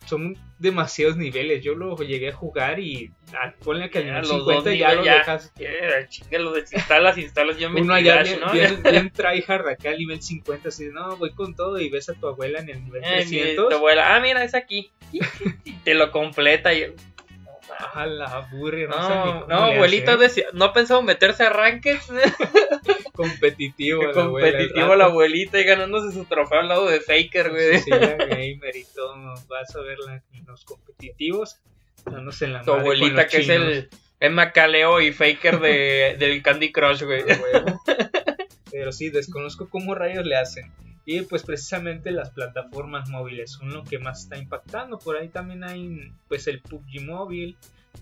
son 0.08 0.36
demasiados 0.58 1.16
niveles. 1.16 1.62
Yo 1.62 1.74
lo 1.74 1.96
llegué 1.96 2.30
a 2.30 2.32
jugar 2.32 2.78
y 2.80 3.10
ah, 3.34 3.52
ponle 3.62 3.90
que 3.90 3.98
al 3.98 4.04
nivel 4.06 4.20
los 4.22 4.30
50 4.30 4.70
dos 4.70 4.78
ya 4.78 4.94
lo 4.94 5.02
dejas. 5.02 5.52
Eh, 5.58 6.06
chinga, 6.08 6.38
los 6.38 6.54
desinstalas, 6.54 7.18
instalas 7.18 7.58
yo 7.58 7.70
me 7.70 7.80
Uno 7.82 7.94
allá 7.94 8.22
bien, 8.22 8.40
¿no? 8.40 8.52
bien, 8.52 8.82
bien 8.90 9.10
tryhard 9.10 9.68
acá 9.68 9.90
al 9.90 9.98
nivel 9.98 10.22
50, 10.22 10.68
así 10.68 10.86
de, 10.86 10.92
no, 10.92 11.16
voy 11.16 11.32
con 11.32 11.54
todo 11.54 11.78
y 11.78 11.88
ves 11.90 12.08
a 12.08 12.14
tu 12.14 12.26
abuela 12.26 12.60
en 12.60 12.70
el 12.70 12.84
nivel 12.84 13.02
Eh, 13.04 13.24
mi- 13.26 13.36
300. 13.38 13.68
tu 13.68 13.74
abuela, 13.76 14.14
ah, 14.16 14.20
mira, 14.20 14.42
es 14.42 14.54
aquí. 14.54 14.90
Y 15.64 15.72
te 15.84 15.94
lo 15.94 16.10
completa. 16.10 16.72
Y... 16.74 16.94
A 17.94 18.06
la 18.06 18.26
aburre, 18.26 18.88
no, 18.88 18.94
sé 18.94 19.14
ni 19.14 19.32
No, 19.32 19.40
cómo 19.40 19.46
no, 19.48 19.56
abuelita 19.56 20.16
decía, 20.16 20.46
no 20.52 20.64
ha 20.66 20.72
pensado 20.72 21.02
meterse 21.02 21.44
a 21.44 21.50
ranked 21.50 21.98
competitivo, 23.12 24.02
la 24.04 24.12
competitivo 24.12 24.94
la 24.94 25.06
abuelita 25.06 25.60
y 25.60 25.64
ganándose 25.64 26.12
su 26.12 26.24
trofeo 26.24 26.60
al 26.60 26.68
lado 26.68 26.86
de 26.88 27.00
Faker, 27.00 27.50
güey. 27.50 27.78
Sí, 27.78 27.90
gamer 27.90 28.76
y 28.76 28.84
todo, 28.94 29.14
vas 29.48 29.74
a 29.76 29.80
en 30.32 30.46
los 30.46 30.64
competitivos, 30.64 31.58
dándose 32.04 32.46
en 32.46 32.54
la 32.54 32.62
Tu 32.62 32.72
abuelita 32.72 33.26
que 33.26 33.38
es 33.38 33.48
el, 33.48 33.88
el 34.20 34.32
Macaleo 34.32 35.00
y 35.00 35.12
Faker 35.12 35.60
de, 35.60 36.16
del 36.18 36.42
Candy 36.42 36.72
Crush, 36.72 37.02
güey. 37.02 37.24
Pero 38.70 38.92
sí, 38.92 39.10
desconozco 39.10 39.68
cómo 39.68 39.94
rayos 39.94 40.24
le 40.26 40.36
hacen. 40.36 40.72
Y 41.10 41.22
pues 41.22 41.42
precisamente 41.42 42.10
las 42.10 42.28
plataformas 42.32 43.08
móviles 43.08 43.52
son 43.52 43.72
lo 43.72 43.82
que 43.82 43.98
más 43.98 44.24
está 44.24 44.36
impactando. 44.36 44.98
Por 44.98 45.16
ahí 45.16 45.28
también 45.30 45.64
hay 45.64 46.12
pues 46.28 46.46
el 46.48 46.60
PUBG 46.60 47.00
móvil. 47.02 47.56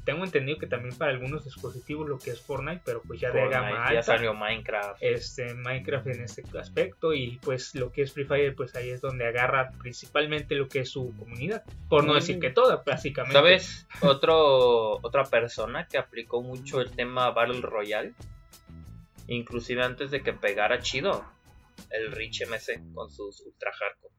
Tengo 0.04 0.24
entendido 0.24 0.58
que 0.58 0.66
también 0.66 0.92
para 0.98 1.12
algunos 1.12 1.44
dispositivos 1.44 2.08
lo 2.08 2.18
que 2.18 2.30
es 2.32 2.40
Fortnite, 2.40 2.82
pero 2.84 3.02
pues 3.06 3.20
ya 3.20 3.30
de 3.30 3.42
Fortnite, 3.42 3.72
gama 3.72 3.92
ya 3.94 4.02
salió 4.02 4.34
Minecraft. 4.34 5.00
Este, 5.00 5.54
Minecraft 5.54 6.08
en 6.08 6.22
este 6.22 6.42
aspecto 6.58 7.14
y 7.14 7.38
pues 7.42 7.76
lo 7.76 7.92
que 7.92 8.02
es 8.02 8.12
Free 8.12 8.24
Fire 8.24 8.56
pues 8.56 8.74
ahí 8.74 8.90
es 8.90 9.00
donde 9.00 9.24
agarra 9.24 9.70
principalmente 9.80 10.56
lo 10.56 10.66
que 10.66 10.80
es 10.80 10.90
su 10.90 11.14
comunidad. 11.16 11.62
Por 11.88 12.02
no 12.04 12.12
Mm. 12.12 12.16
decir 12.16 12.40
que 12.40 12.50
toda, 12.50 12.82
básicamente. 12.84 13.34
¿Sabes? 13.38 13.86
Otro, 14.00 14.94
otra 15.00 15.22
persona 15.26 15.86
que 15.86 15.96
aplicó 15.96 16.42
mucho 16.42 16.80
el 16.80 16.90
tema 16.90 17.30
Battle 17.30 17.60
Royale. 17.60 18.14
Inclusive 19.28 19.84
antes 19.84 20.10
de 20.10 20.22
que 20.22 20.32
pegara 20.32 20.80
chido. 20.80 21.24
El 21.90 22.12
Rich 22.12 22.42
MC 22.48 22.80
con 22.94 23.10
sus 23.10 23.40
Ultra 23.42 23.72
Hardcore. 23.72 24.14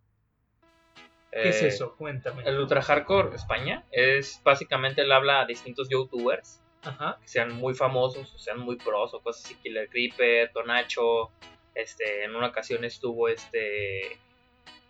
¿Qué 1.32 1.50
es 1.50 1.62
Eh, 1.62 1.68
eso? 1.68 1.96
Cuéntame. 1.98 2.44
El 2.44 2.60
Ultra 2.60 2.82
Hardcore 2.82 3.36
España 3.36 3.86
es 3.92 4.42
básicamente 4.44 5.02
él 5.02 5.12
habla 5.12 5.42
a 5.42 5.46
distintos 5.46 5.90
youtubers 5.90 6.62
Ajá. 6.84 7.18
que 7.22 7.28
sean 7.28 7.54
muy 7.54 7.74
famosos, 7.74 8.34
o 8.34 8.40
sean 8.40 8.60
muy 8.60 8.78
pros 8.78 9.14
o 9.14 9.22
cosas 9.22 9.46
así, 9.46 9.56
Killer 9.56 9.90
Creeper, 9.90 10.52
Tonacho, 10.54 11.32
este, 11.76 12.24
en 12.24 12.36
una 12.36 12.48
ocasión 12.48 12.84
estuvo 12.86 13.28
este, 13.28 14.18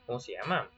¿cómo 0.06 0.20
se 0.20 0.34
llama? 0.34 0.70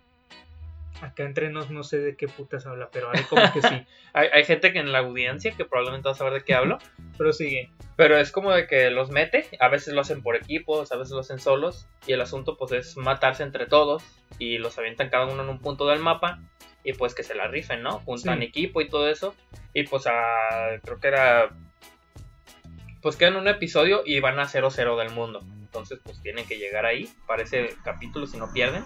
Acá 1.02 1.24
entre 1.24 1.50
nos 1.50 1.70
no 1.70 1.84
sé 1.84 2.00
de 2.00 2.16
qué 2.18 2.28
putas 2.28 2.66
habla, 2.66 2.90
pero 2.92 3.10
hay 3.12 3.24
como 3.24 3.42
que 3.54 3.62
sí. 3.62 3.86
Hay, 4.14 4.28
hay 4.34 4.44
gente 4.44 4.74
que 4.74 4.80
en 4.80 4.92
la 4.92 5.00
audiencia 5.00 5.52
que 5.56 5.64
probablemente 5.66 6.08
va 6.08 6.14
a 6.14 6.18
saber 6.18 6.34
de 6.34 6.44
qué 6.44 6.54
hablo, 6.56 6.80
Pero 7.18 7.32
sigue. 7.32 7.70
pero 7.96 8.18
es 8.18 8.32
como 8.32 8.52
de 8.52 8.66
que 8.68 8.90
los 8.90 9.12
mete, 9.12 9.46
a 9.60 9.68
veces 9.70 9.94
lo 9.94 10.02
hacen 10.02 10.24
por 10.24 10.36
equipos, 10.36 10.92
a 10.92 10.98
veces 10.98 11.12
lo 11.14 11.20
hacen 11.20 11.40
solos, 11.40 11.88
y 12.08 12.14
el 12.14 12.22
asunto 12.22 12.58
pues 12.58 12.72
es 12.72 12.98
matarse 12.98 13.44
entre 13.44 13.68
todos, 13.68 14.04
y 14.40 14.58
los 14.58 14.78
avientan 14.80 15.10
cada 15.10 15.26
uno 15.28 15.44
en 15.44 15.50
un 15.50 15.60
punto 15.60 15.88
del 15.88 16.00
mapa, 16.00 16.40
y 16.84 16.94
pues 16.94 17.14
que 17.14 17.22
se 17.24 17.36
la 17.36 17.48
rifen, 17.48 17.84
¿no? 17.84 18.00
Juntan 18.00 18.40
Sí. 18.40 18.46
equipo 18.46 18.82
y 18.82 18.90
todo 18.90 19.08
eso, 19.10 19.36
y 19.74 19.84
pues 19.84 20.08
a, 20.08 20.80
creo 20.84 21.00
que 21.00 21.08
era, 21.08 21.50
pues 23.02 23.16
quedan 23.16 23.36
un 23.36 23.48
episodio 23.48 24.02
y 24.06 24.20
van 24.20 24.40
a 24.40 24.48
0-0 24.48 24.98
del 24.98 25.12
mundo, 25.12 25.42
entonces 25.62 26.00
pues 26.04 26.22
tienen 26.22 26.46
que 26.48 26.58
llegar 26.58 26.86
ahí 26.86 27.08
para 27.28 27.44
ese 27.44 27.76
capítulo 27.84 28.26
si 28.28 28.38
no 28.38 28.52
pierden, 28.52 28.84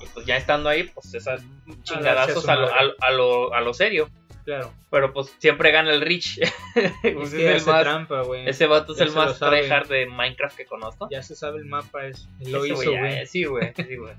y 0.00 0.06
pues 0.06 0.26
ya 0.26 0.36
estando 0.36 0.68
ahí, 0.68 0.84
pues 0.84 1.14
esas 1.14 1.42
chingadazos 1.82 2.44
su 2.44 2.50
a 2.50 2.56
lo, 2.56 2.72
a 2.72 2.82
lo- 2.82 2.94
a 3.00 3.10
lo- 3.10 3.54
a 3.54 3.60
lo 3.60 3.74
serio. 3.74 4.08
Claro. 4.44 4.72
Pero 4.90 5.12
pues 5.12 5.34
siempre 5.38 5.70
gana 5.70 5.92
el 5.92 6.00
Rich. 6.00 6.40
Pues 7.02 7.32
es 7.34 7.66
el 7.66 7.66
más- 7.72 7.82
trampa, 7.82 8.22
güey. 8.22 8.48
ese 8.48 8.66
vato 8.66 8.92
es 8.94 8.98
Ya 8.98 9.04
el 9.04 9.12
más 9.12 9.38
tryhard 9.38 9.86
de 9.88 10.06
Minecraft 10.06 10.56
que 10.56 10.64
conozco. 10.66 11.08
Ya 11.10 11.22
se 11.22 11.36
sabe 11.36 11.58
el 11.58 11.66
mapa, 11.66 12.06
es, 12.06 12.28
lo 12.40 12.64
Ese 12.64 12.72
hizo, 12.74 12.90
güey. 12.92 13.18
eh, 13.18 13.26
Sí, 13.26 13.44
güey. 13.44 13.72
Sí, 13.76 13.96
güey. 13.96 14.14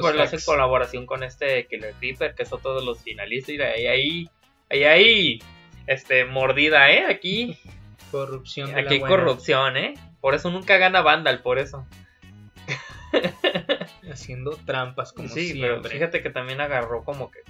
Pues 0.00 0.14
lo 0.16 0.22
hace 0.22 0.42
colaboración 0.44 1.06
con 1.06 1.22
este 1.22 1.66
Killer 1.66 1.94
Creeper, 2.00 2.34
que 2.34 2.44
son 2.46 2.60
todos 2.62 2.82
los 2.84 3.00
finalistas. 3.02 3.54
Y 3.56 3.60
ahí, 3.60 3.86
ahí, 3.86 4.30
ahí, 4.70 4.84
ahí, 4.84 5.42
este, 5.86 6.24
mordida, 6.24 6.90
¿eh? 6.90 7.04
Aquí, 7.08 7.56
Corrupción 8.10 8.72
de 8.74 8.80
aquí 8.80 8.84
la 8.84 8.90
hay 8.90 8.98
buena. 9.00 9.16
corrupción, 9.16 9.76
¿eh? 9.76 9.94
Por 10.20 10.34
eso 10.34 10.50
nunca 10.50 10.78
gana 10.78 11.00
Vandal, 11.02 11.40
por 11.42 11.58
eso. 11.58 11.86
Haciendo 14.12 14.58
trampas, 14.66 15.12
como 15.12 15.28
sí, 15.28 15.58
pero 15.60 15.82
fíjate 15.82 16.22
que 16.22 16.30
también 16.30 16.60
agarró 16.60 17.04
como 17.04 17.30
que, 17.30 17.40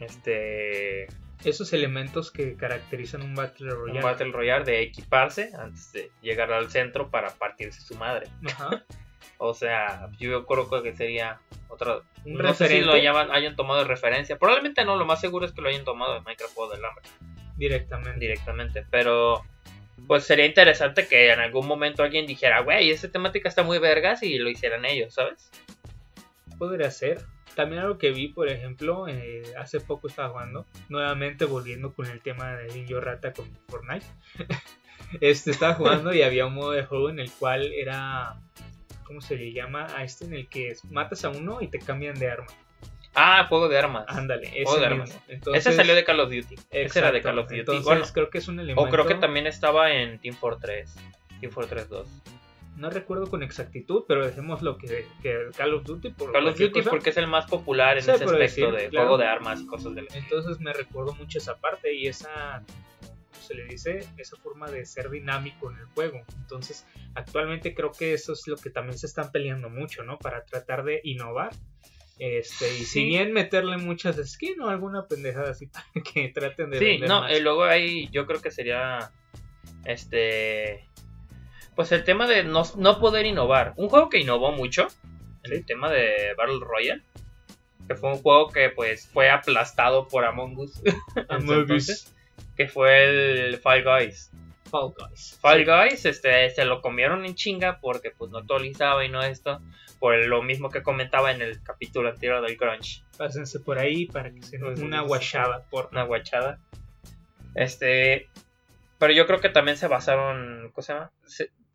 este, 0.00 1.06
Esos 1.44 1.72
elementos 1.72 2.30
que 2.30 2.56
caracterizan 2.56 3.22
un 3.22 3.34
Battle 3.34 3.72
un 3.72 3.78
Royale. 3.78 4.00
Battle 4.02 4.32
Royale 4.32 4.64
de 4.64 4.82
equiparse 4.82 5.50
antes 5.58 5.92
de 5.92 6.10
llegar 6.20 6.52
al 6.52 6.70
centro 6.70 7.10
para 7.10 7.30
partirse 7.30 7.80
su 7.80 7.94
madre. 7.94 8.28
Ajá. 8.46 8.84
O 9.40 9.54
sea, 9.54 10.10
yo 10.18 10.44
creo 10.46 10.68
que 10.82 10.94
sería 10.96 11.40
otra. 11.68 12.00
Un 12.24 12.34
no 12.34 12.54
sé 12.54 12.68
si 12.68 12.80
lo 12.80 12.92
hayan 12.92 13.54
tomado 13.54 13.80
de 13.80 13.86
referencia. 13.86 14.36
Probablemente 14.36 14.84
no, 14.84 14.96
lo 14.96 15.06
más 15.06 15.20
seguro 15.20 15.46
es 15.46 15.52
que 15.52 15.60
lo 15.60 15.68
hayan 15.68 15.84
tomado 15.84 16.14
de 16.14 16.20
Minecraft 16.20 16.54
Juego 16.54 16.72
del 16.72 16.84
Hambre 16.84 17.04
Directamente. 17.56 18.18
directamente. 18.18 18.84
Pero, 18.90 19.44
pues 20.08 20.24
sería 20.24 20.44
interesante 20.44 21.06
que 21.06 21.32
en 21.32 21.38
algún 21.38 21.68
momento 21.68 22.02
alguien 22.02 22.26
dijera, 22.26 22.60
güey, 22.62 22.90
esa 22.90 23.10
temática 23.10 23.48
está 23.48 23.62
muy 23.62 23.78
vergas 23.78 24.24
y 24.24 24.38
lo 24.38 24.50
hicieran 24.50 24.84
ellos, 24.84 25.14
¿sabes? 25.14 25.50
Podría 26.58 26.90
ser. 26.90 27.24
También 27.54 27.82
algo 27.82 27.98
que 27.98 28.10
vi, 28.10 28.28
por 28.28 28.48
ejemplo, 28.48 29.08
eh, 29.08 29.42
hace 29.58 29.80
poco 29.80 30.06
estaba 30.08 30.28
jugando, 30.30 30.66
nuevamente 30.88 31.44
volviendo 31.44 31.92
con 31.92 32.06
el 32.06 32.20
tema 32.20 32.54
de 32.56 32.72
Niño 32.74 33.00
Rata 33.00 33.32
con 33.32 33.46
Fortnite. 33.68 34.06
este 35.20 35.50
estaba 35.50 35.74
jugando 35.74 36.12
y 36.12 36.22
había 36.22 36.46
un 36.46 36.54
modo 36.54 36.72
de 36.72 36.84
juego 36.84 37.10
en 37.10 37.18
el 37.18 37.30
cual 37.32 37.72
era, 37.72 38.36
¿cómo 39.04 39.20
se 39.20 39.36
le 39.36 39.52
llama? 39.52 39.86
A 39.96 40.04
este 40.04 40.24
en 40.26 40.34
el 40.34 40.48
que 40.48 40.76
matas 40.90 41.24
a 41.24 41.30
uno 41.30 41.60
y 41.60 41.68
te 41.68 41.78
cambian 41.78 42.18
de 42.18 42.30
arma. 42.30 42.46
Ah, 43.14 43.46
juego 43.48 43.68
de 43.68 43.78
armas. 43.78 44.04
Ándale, 44.06 44.46
ese 44.48 44.64
Juego 44.64 44.80
de 44.80 44.88
mismo. 44.90 45.02
armas. 45.04 45.20
Entonces, 45.28 45.66
Ese 45.66 45.74
salió 45.76 45.94
de 45.96 46.04
Call 46.04 46.20
of 46.20 46.30
Duty. 46.30 46.54
Ese 46.70 46.98
era 47.00 47.10
de 47.10 47.18
exacto. 47.18 47.22
Call 47.22 47.38
of 47.38 47.48
Duty. 47.48 47.60
Entonces 47.60 47.84
Bueno, 47.84 48.04
creo 48.12 48.30
que 48.30 48.38
es 48.38 48.46
un 48.48 48.60
elemento. 48.60 48.82
o 48.82 48.88
creo 48.90 49.06
que 49.06 49.14
también 49.14 49.46
estaba 49.48 49.90
en 49.92 50.18
Team 50.20 50.36
Fortress. 50.36 50.94
Team 51.40 51.50
Fortress 51.50 51.88
2. 51.88 52.06
No 52.78 52.90
recuerdo 52.90 53.28
con 53.28 53.42
exactitud, 53.42 54.04
pero 54.06 54.24
dejemos 54.24 54.62
lo 54.62 54.78
que, 54.78 55.04
que 55.20 55.48
Call 55.56 55.74
of 55.74 55.84
Duty 55.84 56.10
por 56.10 56.32
Call 56.32 56.46
of 56.46 56.56
Duty 56.58 56.70
cosa. 56.70 56.90
porque 56.90 57.10
es 57.10 57.16
el 57.16 57.26
más 57.26 57.46
popular 57.46 57.96
en 57.96 58.04
Se 58.04 58.12
ese 58.12 58.24
aspecto 58.24 58.38
decir, 58.38 58.70
de 58.70 58.88
claro. 58.88 59.08
juego 59.08 59.18
de 59.18 59.26
armas 59.26 59.60
y 59.60 59.66
cosas 59.66 59.94
del 59.94 60.06
estilo. 60.06 60.24
Entonces 60.24 60.60
me 60.60 60.72
recordó 60.72 61.12
mucho 61.14 61.38
esa 61.38 61.56
parte 61.56 61.92
y 61.92 62.06
esa 62.06 62.62
se 63.48 63.54
le 63.54 63.64
dice, 63.64 64.06
esa 64.18 64.36
forma 64.36 64.70
de 64.70 64.84
ser 64.84 65.10
dinámico 65.10 65.70
en 65.70 65.78
el 65.78 65.86
juego. 65.86 66.22
Entonces, 66.36 66.86
actualmente 67.14 67.74
creo 67.74 67.90
que 67.90 68.12
eso 68.12 68.34
es 68.34 68.46
lo 68.46 68.56
que 68.56 68.70
también 68.70 68.98
se 68.98 69.06
están 69.06 69.32
peleando 69.32 69.70
mucho, 69.70 70.04
¿no? 70.04 70.18
Para 70.18 70.44
tratar 70.44 70.84
de 70.84 71.00
innovar. 71.02 71.50
Este, 72.18 72.66
y 72.78 72.84
si 72.84 73.04
bien 73.04 73.32
meterle 73.32 73.78
muchas 73.78 74.16
skins 74.16 74.58
o 74.60 74.68
alguna 74.68 75.06
pendejada 75.06 75.50
así 75.50 75.66
para 75.72 75.86
que 76.12 76.28
traten 76.28 76.70
de... 76.70 76.78
Sí, 76.78 76.98
no, 76.98 77.28
y 77.28 77.40
luego 77.40 77.64
ahí 77.64 78.08
yo 78.12 78.26
creo 78.26 78.40
que 78.42 78.50
sería, 78.50 79.12
este, 79.84 80.84
pues 81.78 81.92
el 81.92 82.02
tema 82.02 82.26
de 82.26 82.42
no, 82.42 82.64
no 82.76 82.98
poder 82.98 83.24
innovar. 83.24 83.72
Un 83.76 83.88
juego 83.88 84.08
que 84.08 84.18
innovó 84.18 84.50
mucho 84.50 84.88
en 85.44 85.52
el 85.52 85.64
tema 85.64 85.88
de 85.88 86.34
Battle 86.36 86.58
Royale 86.60 87.04
que 87.86 87.94
fue 87.94 88.10
un 88.10 88.18
juego 88.18 88.48
que 88.48 88.70
pues 88.70 89.06
fue 89.06 89.30
aplastado 89.30 90.08
por 90.08 90.24
Among 90.24 90.58
Us. 90.58 90.82
Among 91.28 91.70
Us. 91.70 92.12
que 92.56 92.66
fue 92.66 93.04
el 93.04 93.58
Fall 93.58 93.84
Guys. 93.84 94.32
Fall 94.68 94.92
Guys. 94.98 95.38
Fall 95.40 95.64
Guys, 95.64 96.04
este, 96.04 96.50
se 96.50 96.64
lo 96.64 96.82
comieron 96.82 97.24
en 97.24 97.36
chinga 97.36 97.78
porque 97.80 98.10
pues 98.10 98.32
no 98.32 98.38
actualizaba 98.38 99.04
y 99.04 99.08
no 99.08 99.22
esto. 99.22 99.60
Por 100.00 100.26
lo 100.26 100.42
mismo 100.42 100.70
que 100.70 100.82
comentaba 100.82 101.30
en 101.30 101.42
el 101.42 101.62
capítulo 101.62 102.08
anterior 102.08 102.44
del 102.44 102.56
Crunch. 102.56 103.04
Pásense 103.16 103.60
por 103.60 103.78
ahí 103.78 104.06
para 104.06 104.32
que 104.32 104.42
se 104.42 104.58
nos 104.58 104.80
una 104.80 105.02
guachada 105.02 105.62
por 105.70 105.90
una 105.92 106.02
guachada. 106.02 106.58
Este, 107.54 108.28
pero 108.98 109.12
yo 109.12 109.28
creo 109.28 109.40
que 109.40 109.48
también 109.48 109.76
se 109.76 109.86
basaron, 109.86 110.72
¿cómo 110.74 110.82
se 110.82 110.92
llama? 110.92 111.12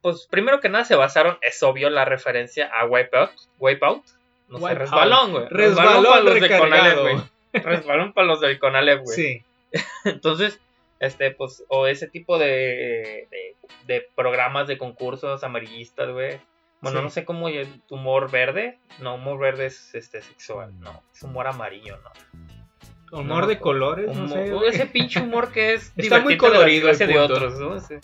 Pues 0.03 0.27
primero 0.29 0.60
que 0.60 0.69
nada 0.69 0.83
se 0.83 0.95
basaron, 0.95 1.39
es 1.41 1.63
obvio 1.63 1.89
la 1.89 2.03
referencia 2.03 2.67
a 2.67 2.86
Wipeout, 2.86 3.31
Wipeout, 3.57 4.03
no 4.50 4.60
sé, 4.60 4.75
resbalón, 4.75 5.31
güey. 5.31 5.45
Resbalón, 5.50 6.03
para 6.03 6.22
los 6.22 6.39
del 6.39 6.60
Conalep, 6.60 7.00
güey. 7.00 7.15
Resbalón 7.53 8.13
para 8.13 8.27
los 8.27 8.41
del 8.41 8.60
Conalep, 8.60 9.01
güey. 9.03 9.15
Sí. 9.15 9.43
Entonces, 10.03 10.60
este, 11.00 11.31
pues, 11.31 11.63
o 11.69 11.88
ese 11.88 12.07
tipo 12.07 12.38
de, 12.38 13.27
de, 13.31 13.55
de 13.88 14.07
programas 14.13 14.67
de 14.67 14.77
concursos 14.77 15.43
amarillistas, 15.43 16.12
güey. 16.12 16.39
Bueno, 16.81 17.01
no 17.01 17.10
sé 17.10 17.24
cómo 17.24 17.48
el 17.48 17.69
humor 17.89 18.29
verde. 18.29 18.77
No, 19.00 19.15
humor 19.15 19.39
verde 19.39 19.67
es 19.67 19.95
este 19.95 20.22
sexual, 20.22 20.77
no. 20.81 21.01
Es 21.15 21.24
humor 21.24 21.48
amarillo, 21.48 21.98
no. 22.03 23.19
Humor 23.19 23.48
de 23.48 23.57
colores, 23.57 24.13
no 24.13 24.27
sé. 24.27 24.53
Ese 24.67 24.86
pinche 24.88 25.22
humor 25.22 25.53
que 25.53 25.75
es 25.75 25.93
Está 25.98 26.19
muy 26.19 26.36
colorido 26.36 26.89
ese 26.89 27.07
de 27.07 27.17
otros, 27.17 27.57
¿no? 27.57 27.79
Sí. 27.79 27.95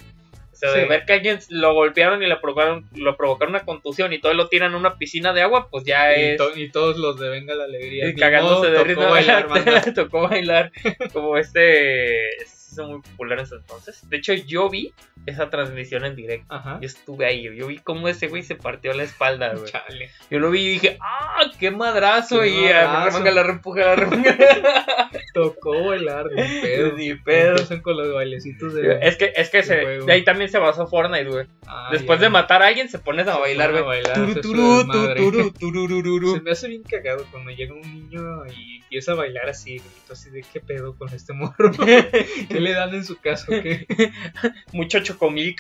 O 0.68 0.72
sea, 0.72 0.74
de 0.74 0.86
ver 0.88 1.06
que 1.06 1.14
alguien 1.14 1.40
lo 1.50 1.74
golpearon 1.74 2.22
y 2.22 2.28
le 2.28 2.36
provocaron, 2.36 2.86
lo 2.94 3.16
provocaron 3.16 3.56
una 3.56 3.64
contusión 3.64 4.12
y 4.12 4.20
todo 4.20 4.34
lo 4.34 4.50
tiran 4.50 4.74
a 4.74 4.78
una 4.78 4.98
piscina 4.98 5.32
de 5.32 5.42
agua, 5.42 5.70
pues 5.70 5.86
ya 5.86 6.18
y 6.18 6.32
es. 6.32 6.38
To 6.38 6.52
y 6.54 6.70
todos 6.70 6.98
los 6.98 7.18
de 7.18 7.30
Venga 7.30 7.56
la 7.56 7.64
Alegría. 7.64 8.10
Y 8.10 8.16
cagándose 8.16 8.70
de 8.70 8.84
risa. 8.84 9.08
Bailar, 9.08 9.94
tocó 9.96 10.28
bailar. 10.28 10.72
Como 11.14 11.38
este. 11.38 12.28
Hizo 12.72 12.86
muy 12.88 13.02
popular 13.02 13.40
en 13.40 13.46
ese 13.46 13.56
entonces. 13.56 14.08
De 14.10 14.18
hecho, 14.18 14.34
yo 14.34 14.70
vi 14.70 14.94
esa 15.26 15.50
transmisión 15.50 16.06
en 16.06 16.16
directo. 16.16 16.54
Ajá. 16.54 16.78
Yo 16.82 16.88
estuve 16.88 17.26
ahí. 17.26 17.44
Yo 17.56 17.68
vi 17.68 17.78
cómo 17.80 18.10
ese 18.10 18.28
güey 18.28 18.44
se 18.44 18.56
partió 18.56 18.94
la 18.94 19.04
espalda, 19.04 19.54
güey. 19.54 19.72
Chale. 19.72 20.12
Yo 20.30 20.40
lo 20.40 20.52
vi 20.52 20.62
y 20.62 20.70
dije, 20.74 20.98
¡ah! 21.02 21.50
¡Qué 21.60 21.72
madrazo! 21.72 22.42
Qué 22.42 22.50
y 22.50 22.62
madrazo. 22.64 23.06
remanga 23.06 23.32
la 23.32 23.44
reempuja, 23.44 23.80
la 23.80 23.96
remanga. 23.96 24.38
Tocó 25.34 25.84
bailar, 25.86 26.28
ni 26.32 26.62
pedo. 26.62 26.94
Ni 26.98 27.14
pedo. 27.16 27.52
Empiezan 27.52 27.82
con 27.82 27.98
los 27.98 28.14
bailecitos 28.14 28.74
de. 28.74 29.00
Es 29.02 29.16
que, 29.18 29.32
es 29.36 29.50
que 29.50 29.64
se, 29.64 29.76
de 29.76 30.12
ahí 30.12 30.24
también 30.24 30.50
se 30.50 30.58
basó 30.58 30.88
Fortnite, 30.88 31.26
güey. 31.30 31.46
Ah, 31.68 31.90
Después 31.92 32.20
ya. 32.20 32.26
de 32.26 32.30
matar 32.32 32.64
a 32.64 32.68
alguien, 32.68 32.90
se 32.90 33.00
pones 33.00 33.28
a 33.28 33.38
bailar, 33.38 33.72
güey. 33.72 33.84
bailar. 33.84 34.16
Se 36.34 36.42
me 36.42 36.52
hace 36.52 36.68
bien 36.68 36.84
cagado 36.84 37.26
cuando 37.32 37.52
llega 37.52 37.74
un 37.74 37.82
niño 37.82 38.46
y 38.48 38.78
empieza 38.84 39.12
a 39.12 39.16
bailar 39.16 39.50
así, 39.50 39.76
grito 39.78 40.14
así 40.14 40.30
de 40.30 40.44
qué 40.52 40.60
pedo 40.60 40.96
con 40.96 41.14
este 41.14 41.34
morro. 41.34 41.72
¿Qué 42.50 42.60
le 42.60 42.74
dan 42.74 42.94
en 42.96 43.06
su 43.06 43.18
casa? 43.20 43.46
o 43.50 43.62
¿Qué? 43.62 43.86
Mucho 44.74 45.00
chocomilk. 45.02 45.60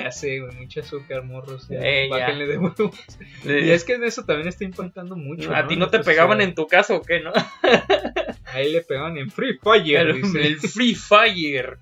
Ya 0.00 0.10
sé, 0.12 0.40
güey, 0.40 0.54
mucho 0.56 0.80
azúcar, 0.80 1.22
morros. 1.24 1.68
Ya, 1.68 1.78
Eh, 1.82 2.08
ya. 2.10 2.16
bájenle 2.16 2.46
de 2.46 2.58
huevos. 2.58 2.96
Y 3.44 3.70
es 3.70 3.84
que 3.84 3.94
en 3.94 4.04
eso 4.04 4.24
también 4.24 4.48
está 4.48 4.64
impactando 4.64 5.14
mucho. 5.14 5.54
a 5.54 5.66
ti 5.66 5.76
no 5.76 5.90
te 5.90 5.98
pegaban 6.00 6.40
en 6.40 6.54
tu 6.54 6.66
casa 6.66 6.94
o 6.94 7.02
qué, 7.02 7.20
¿no? 7.20 7.32
Ahí 8.52 8.72
le 8.72 8.82
pegaban 8.82 9.16
en 9.18 9.30
Free 9.30 9.58
Fire. 9.58 10.08
El, 10.08 10.58
Free 10.58 10.94
Fire. 10.94 11.78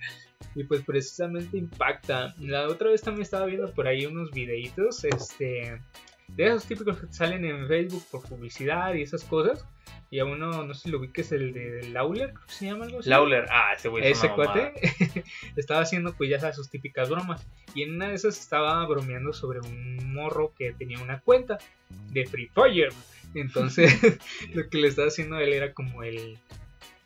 Y 0.55 0.65
pues 0.65 0.83
precisamente 0.83 1.57
impacta. 1.57 2.35
La 2.39 2.69
otra 2.69 2.91
vez 2.91 3.03
también 3.03 3.23
estaba 3.23 3.47
viendo 3.47 3.73
por 3.73 3.87
ahí 3.87 4.07
unos 4.07 4.31
videitos, 4.33 5.05
este, 5.05 5.81
de 6.29 6.47
esos 6.47 6.67
típicos 6.67 6.99
que 6.99 7.13
salen 7.13 7.45
en 7.45 7.67
Facebook 7.69 8.05
por 8.11 8.23
publicidad 8.23 8.95
y 8.95 9.03
esas 9.03 9.25
cosas. 9.25 9.65
Y 10.11 10.21
a 10.21 10.25
uno, 10.25 10.65
no 10.65 10.75
sé 10.75 10.85
si 10.85 10.91
lo 10.91 11.01
vi 11.01 11.09
que 11.09 11.21
es 11.21 11.33
el 11.33 11.53
de 11.53 11.91
Lawler, 11.91 12.33
creo 12.33 12.47
que 12.47 12.53
se 12.53 12.67
llama 12.67 12.87
algo 12.87 13.01
así. 13.01 13.11
Lawler, 13.11 13.45
ah, 13.51 13.75
ese 13.77 13.89
güey 13.89 14.07
es 14.07 14.19
Ese 14.19 14.31
cuate 14.31 14.73
estaba 15.57 15.83
haciendo 15.83 16.15
pues 16.15 16.31
ya 16.31 16.41
sabes 16.41 16.57
sus 16.57 16.71
típicas 16.71 17.11
bromas. 17.11 17.47
Y 17.75 17.83
en 17.83 17.95
una 17.95 18.09
de 18.09 18.15
esas 18.15 18.39
estaba 18.39 18.87
bromeando 18.87 19.35
sobre 19.35 19.61
un 19.61 20.13
morro 20.15 20.55
que 20.57 20.73
tenía 20.73 20.99
una 21.03 21.21
cuenta 21.21 21.59
de 22.11 22.27
Free 22.27 22.49
Fire. 22.49 22.93
Entonces 23.35 23.93
lo 24.55 24.69
que 24.69 24.79
le 24.79 24.89
estaba 24.89 25.09
haciendo 25.09 25.37
a 25.37 25.43
él 25.43 25.53
era 25.53 25.73
como 25.73 26.03
el... 26.03 26.39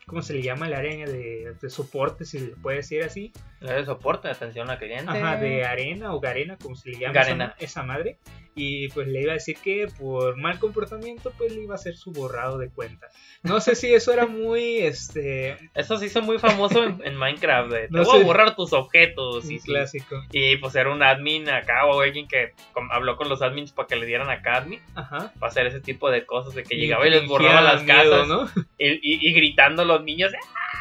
¿Cómo 0.04 0.20
se 0.20 0.34
le 0.34 0.42
llama? 0.42 0.68
La 0.68 0.78
arena 0.78 1.10
de, 1.10 1.54
de 1.60 1.70
soporte, 1.70 2.24
si 2.24 2.40
le 2.40 2.48
puede 2.56 2.78
decir 2.78 3.04
así. 3.04 3.32
Le 3.60 3.72
de 3.72 3.84
soporte, 3.86 4.28
atención 4.28 4.68
al 4.68 4.78
cliente. 4.78 5.08
Ajá, 5.08 5.36
de 5.36 5.64
arena 5.64 6.12
o 6.12 6.18
garena, 6.18 6.56
como 6.56 6.74
se 6.74 6.90
le 6.90 6.98
llama 6.98 7.14
Garena. 7.14 7.54
Esa, 7.56 7.64
esa 7.64 7.82
madre. 7.84 8.18
Y 8.54 8.88
pues 8.88 9.08
le 9.08 9.22
iba 9.22 9.32
a 9.32 9.34
decir 9.34 9.56
que 9.64 9.88
por 9.98 10.36
mal 10.36 10.58
comportamiento, 10.58 11.32
pues 11.38 11.54
le 11.54 11.62
iba 11.62 11.74
a 11.74 11.76
hacer 11.76 11.96
su 11.96 12.12
borrado 12.12 12.58
de 12.58 12.68
cuenta. 12.68 13.08
No 13.42 13.60
sé 13.62 13.74
si 13.74 13.94
eso 13.94 14.12
era 14.12 14.26
muy, 14.26 14.78
este, 14.78 15.56
Eso 15.74 15.96
se 15.96 16.04
hizo 16.06 16.20
muy 16.20 16.38
famoso 16.38 16.84
en, 16.84 17.00
en 17.04 17.16
Minecraft. 17.16 17.70
De, 17.72 17.80
te 17.88 17.88
No 17.90 18.04
voy 18.04 18.18
sé. 18.18 18.22
a 18.22 18.26
borrar 18.26 18.54
tus 18.54 18.74
objetos. 18.74 19.46
un 19.46 19.52
Y, 19.52 19.58
clásico. 19.58 20.22
y 20.32 20.56
pues 20.58 20.74
era 20.74 20.92
un 20.92 21.02
admin 21.02 21.48
acá 21.48 21.86
o 21.86 22.00
alguien 22.02 22.28
que 22.28 22.52
habló 22.90 23.16
con 23.16 23.30
los 23.30 23.40
admins 23.40 23.72
para 23.72 23.88
que 23.88 23.96
le 23.96 24.04
dieran 24.04 24.28
acá 24.28 24.56
admin. 24.58 24.80
Ajá. 24.94 25.32
Para 25.40 25.50
hacer 25.50 25.66
ese 25.66 25.80
tipo 25.80 26.10
de 26.10 26.26
cosas. 26.26 26.54
De 26.54 26.62
que 26.62 26.74
Y 26.76 26.80
llegaba 26.80 27.06
y 27.06 27.10
les 27.10 27.26
borraba 27.26 27.62
las 27.62 27.82
miedo, 27.84 28.10
casas. 28.26 28.28
¿no? 28.28 28.50
Y, 28.78 29.28
y- 29.28 29.32
gritando 29.32 29.84
los 29.86 30.04
niños. 30.04 30.30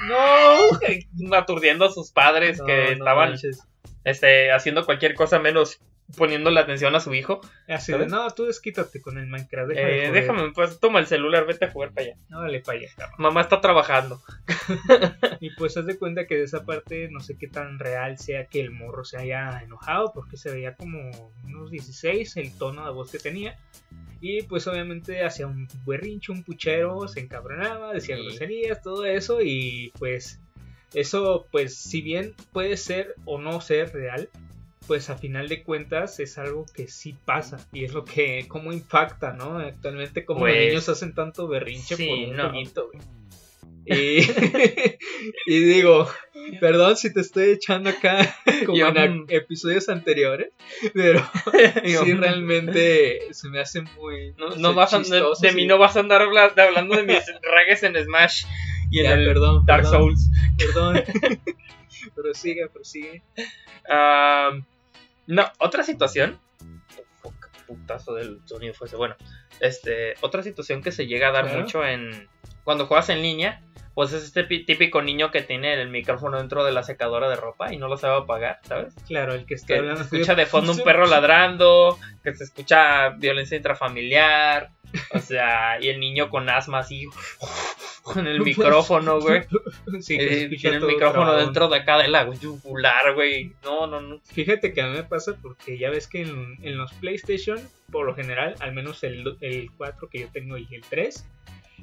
No. 0.09 1.37
Aturdiendo 1.37 1.85
a 1.85 1.91
sus 1.91 2.11
padres 2.11 2.59
No, 2.59 2.65
que 2.65 2.91
estaban 2.91 3.29
manches. 3.29 3.65
este, 4.03 4.51
haciendo 4.51 4.85
cualquier 4.85 5.13
cosa 5.15 5.39
menos 5.39 5.79
poniéndole 6.17 6.59
atención 6.59 6.95
a 6.95 6.99
su 6.99 7.13
hijo. 7.13 7.41
Así 7.67 7.91
de, 7.91 8.07
no, 8.07 8.29
tú 8.31 8.45
desquítate 8.45 9.01
con 9.01 9.17
el 9.17 9.27
Minecraft. 9.27 9.69
deja 9.69 9.81
de 9.87 10.05
Eh, 10.05 10.11
déjame, 10.11 10.51
pues 10.51 10.79
toma 10.79 10.99
el 10.99 11.07
celular, 11.07 11.45
vete 11.45 11.65
a 11.65 11.71
jugar 11.71 11.91
para 11.93 12.07
allá. 12.07 12.15
No, 12.29 12.41
dale 12.41 12.59
para 12.61 12.79
allá, 12.79 12.89
cabrón. 12.95 13.15
Mamá 13.19 13.41
está 13.41 13.61
trabajando. 13.61 14.21
Y 15.39 15.49
pues 15.55 15.75
haz 15.77 15.85
de 15.85 15.97
cuenta 15.97 16.27
que 16.27 16.35
de 16.35 16.43
esa 16.43 16.65
parte 16.65 17.09
no 17.11 17.19
sé 17.19 17.37
qué 17.37 17.47
tan 17.47 17.79
real 17.79 18.17
sea 18.17 18.45
que 18.45 18.61
el 18.61 18.71
morro 18.71 19.03
se 19.03 19.17
haya 19.17 19.59
enojado 19.63 20.11
porque 20.13 20.37
se 20.37 20.51
veía 20.51 20.75
como 20.75 20.99
unos 21.43 21.71
16 21.71 22.37
el 22.37 22.57
tono 22.57 22.85
de 22.85 22.91
voz 22.91 23.11
que 23.11 23.19
tenía. 23.19 23.57
Y 24.19 24.43
pues 24.43 24.67
obviamente 24.67 25.23
hacía 25.25 25.47
un 25.47 25.67
berrincho, 25.85 26.31
un 26.31 26.43
puchero, 26.43 27.07
se 27.07 27.21
encabronaba, 27.21 27.93
decía 27.93 28.17
Sí. 28.17 28.21
groserías, 28.23 28.81
todo 28.83 29.05
eso 29.05 29.41
y 29.41 29.91
pues 29.97 30.39
eso 30.93 31.47
pues 31.51 31.75
si 31.75 32.01
bien 32.01 32.35
puede 32.51 32.77
ser 32.77 33.15
o 33.25 33.39
no 33.39 33.61
ser 33.61 33.91
real, 33.93 34.29
pues 34.91 35.09
a 35.09 35.15
final 35.17 35.47
de 35.47 35.63
cuentas 35.63 36.19
es 36.19 36.37
algo 36.37 36.65
que 36.75 36.89
sí 36.89 37.15
pasa 37.23 37.65
y 37.71 37.85
es 37.85 37.93
lo 37.93 38.03
que 38.03 38.45
como 38.49 38.73
impacta, 38.73 39.31
¿no? 39.31 39.57
Actualmente 39.57 40.25
como 40.25 40.41
Pues, 40.41 40.53
los 40.57 40.65
niños 40.67 40.89
hacen 40.89 41.15
tanto 41.15 41.47
berrinche 41.47 41.95
sí, 41.95 42.05
por 42.07 42.17
un 42.17 42.35
no. 42.35 42.51
güey. 42.51 42.99
Y, 43.85 44.19
y 45.45 45.59
digo, 45.63 46.09
perdón 46.59 46.97
si 46.97 47.13
te 47.13 47.21
estoy 47.21 47.51
echando 47.51 47.89
acá 47.89 48.35
como 48.65 48.77
Yo- 48.77 48.89
en 48.89 49.25
episodios 49.29 49.87
anteriores, 49.87 50.49
pero 50.93 51.25
sí 51.85 52.13
realmente 52.13 53.33
se 53.33 53.47
me 53.47 53.61
hace 53.61 53.83
muy 53.83 54.33
No, 54.57 54.73
vas 54.73 54.93
a, 54.93 54.99
de, 54.99 55.53
mí 55.53 55.67
no 55.67 55.77
vas 55.77 55.95
a 55.95 56.01
andar 56.01 56.21
habla- 56.21 56.51
hablando 56.57 56.97
de 56.97 57.03
mis 57.03 57.23
regues 57.43 57.81
en 57.83 57.95
Smash 57.95 58.43
y 58.91 58.99
en 58.99 59.05
Ya, 59.05 59.13
el 59.13 59.25
perdón, 59.25 59.63
Dark 59.65 59.83
perdón, 59.83 60.01
Souls. 60.17 60.29
Perdón. 60.57 61.01
prosigue, 62.13 62.67
prosigue. 62.67 63.23
Ah, 63.89 64.51
no, 65.33 65.45
otra 65.59 65.83
situación. 65.83 66.39
Qué 67.23 67.63
putazo 67.67 68.13
del 68.15 68.41
sonido 68.45 68.73
fue 68.73 68.87
ese. 68.87 68.95
Bueno, 68.97 69.15
este, 69.59 70.15
otra 70.21 70.43
situación 70.43 70.81
que 70.81 70.91
se 70.91 71.07
llega 71.07 71.29
a 71.29 71.31
dar 71.31 71.45
Claro. 71.45 71.61
mucho 71.61 71.85
en 71.85 72.27
cuando 72.63 72.85
juegas 72.87 73.09
en 73.09 73.21
línea. 73.21 73.61
Pues 73.93 74.13
es 74.13 74.23
este 74.23 74.45
pi- 74.45 74.63
típico 74.65 75.01
niño 75.01 75.31
que 75.31 75.41
tiene 75.41 75.73
el 75.81 75.89
micrófono 75.89 76.37
dentro 76.37 76.63
de 76.63 76.71
la 76.71 76.81
secadora 76.81 77.29
de 77.29 77.35
ropa 77.35 77.73
y 77.73 77.77
no 77.77 77.89
lo 77.89 77.97
sabe 77.97 78.15
apagar, 78.23 78.59
¿sabes? 78.63 78.93
Claro, 79.05 79.33
el 79.33 79.45
que 79.45 79.55
está 79.55 79.73
Que 79.75 79.95
se 79.97 80.03
escucha 80.03 80.33
de 80.33 80.45
fondo 80.45 80.71
un 80.71 80.79
perro 80.85 81.05
ladrando, 81.07 81.99
que 82.23 82.33
se 82.33 82.45
escucha 82.45 83.09
violencia 83.09 83.57
intrafamiliar, 83.57 84.69
o 85.13 85.19
sea, 85.19 85.79
y 85.81 85.89
el 85.89 85.99
niño 85.99 86.29
con 86.29 86.49
asma 86.49 86.79
así 86.79 87.05
en 88.15 88.27
el 88.27 88.41
micrófono, 88.41 89.19
güey. 89.21 89.41
Sí, 90.01 90.17
que 90.17 90.43
Eh, 90.45 90.49
tiene 90.49 90.77
el 90.77 90.83
micrófono 90.83 91.35
dentro 91.35 91.67
de 91.67 91.77
acá 91.77 91.97
de 91.97 92.07
la 92.07 92.29
yugular, 92.33 93.13
güey. 93.13 93.53
No, 93.63 93.87
no, 93.87 94.01
no. 94.01 94.19
Fíjate 94.25 94.73
que 94.73 94.81
a 94.81 94.87
mí 94.87 94.93
me 94.93 95.03
pasa 95.03 95.35
porque 95.41 95.77
ya 95.77 95.89
ves 95.89 96.07
que 96.07 96.21
en, 96.23 96.57
en 96.61 96.77
los 96.77 96.91
PlayStation, 96.93 97.59
por 97.91 98.05
lo 98.05 98.15
general, 98.15 98.55
al 98.59 98.73
menos 98.73 99.03
el, 99.03 99.37
el 99.41 99.69
4 99.77 100.09
que 100.09 100.19
yo 100.21 100.27
tengo 100.31 100.57
y 100.57 100.67
el 100.71 100.81
3, 100.89 101.25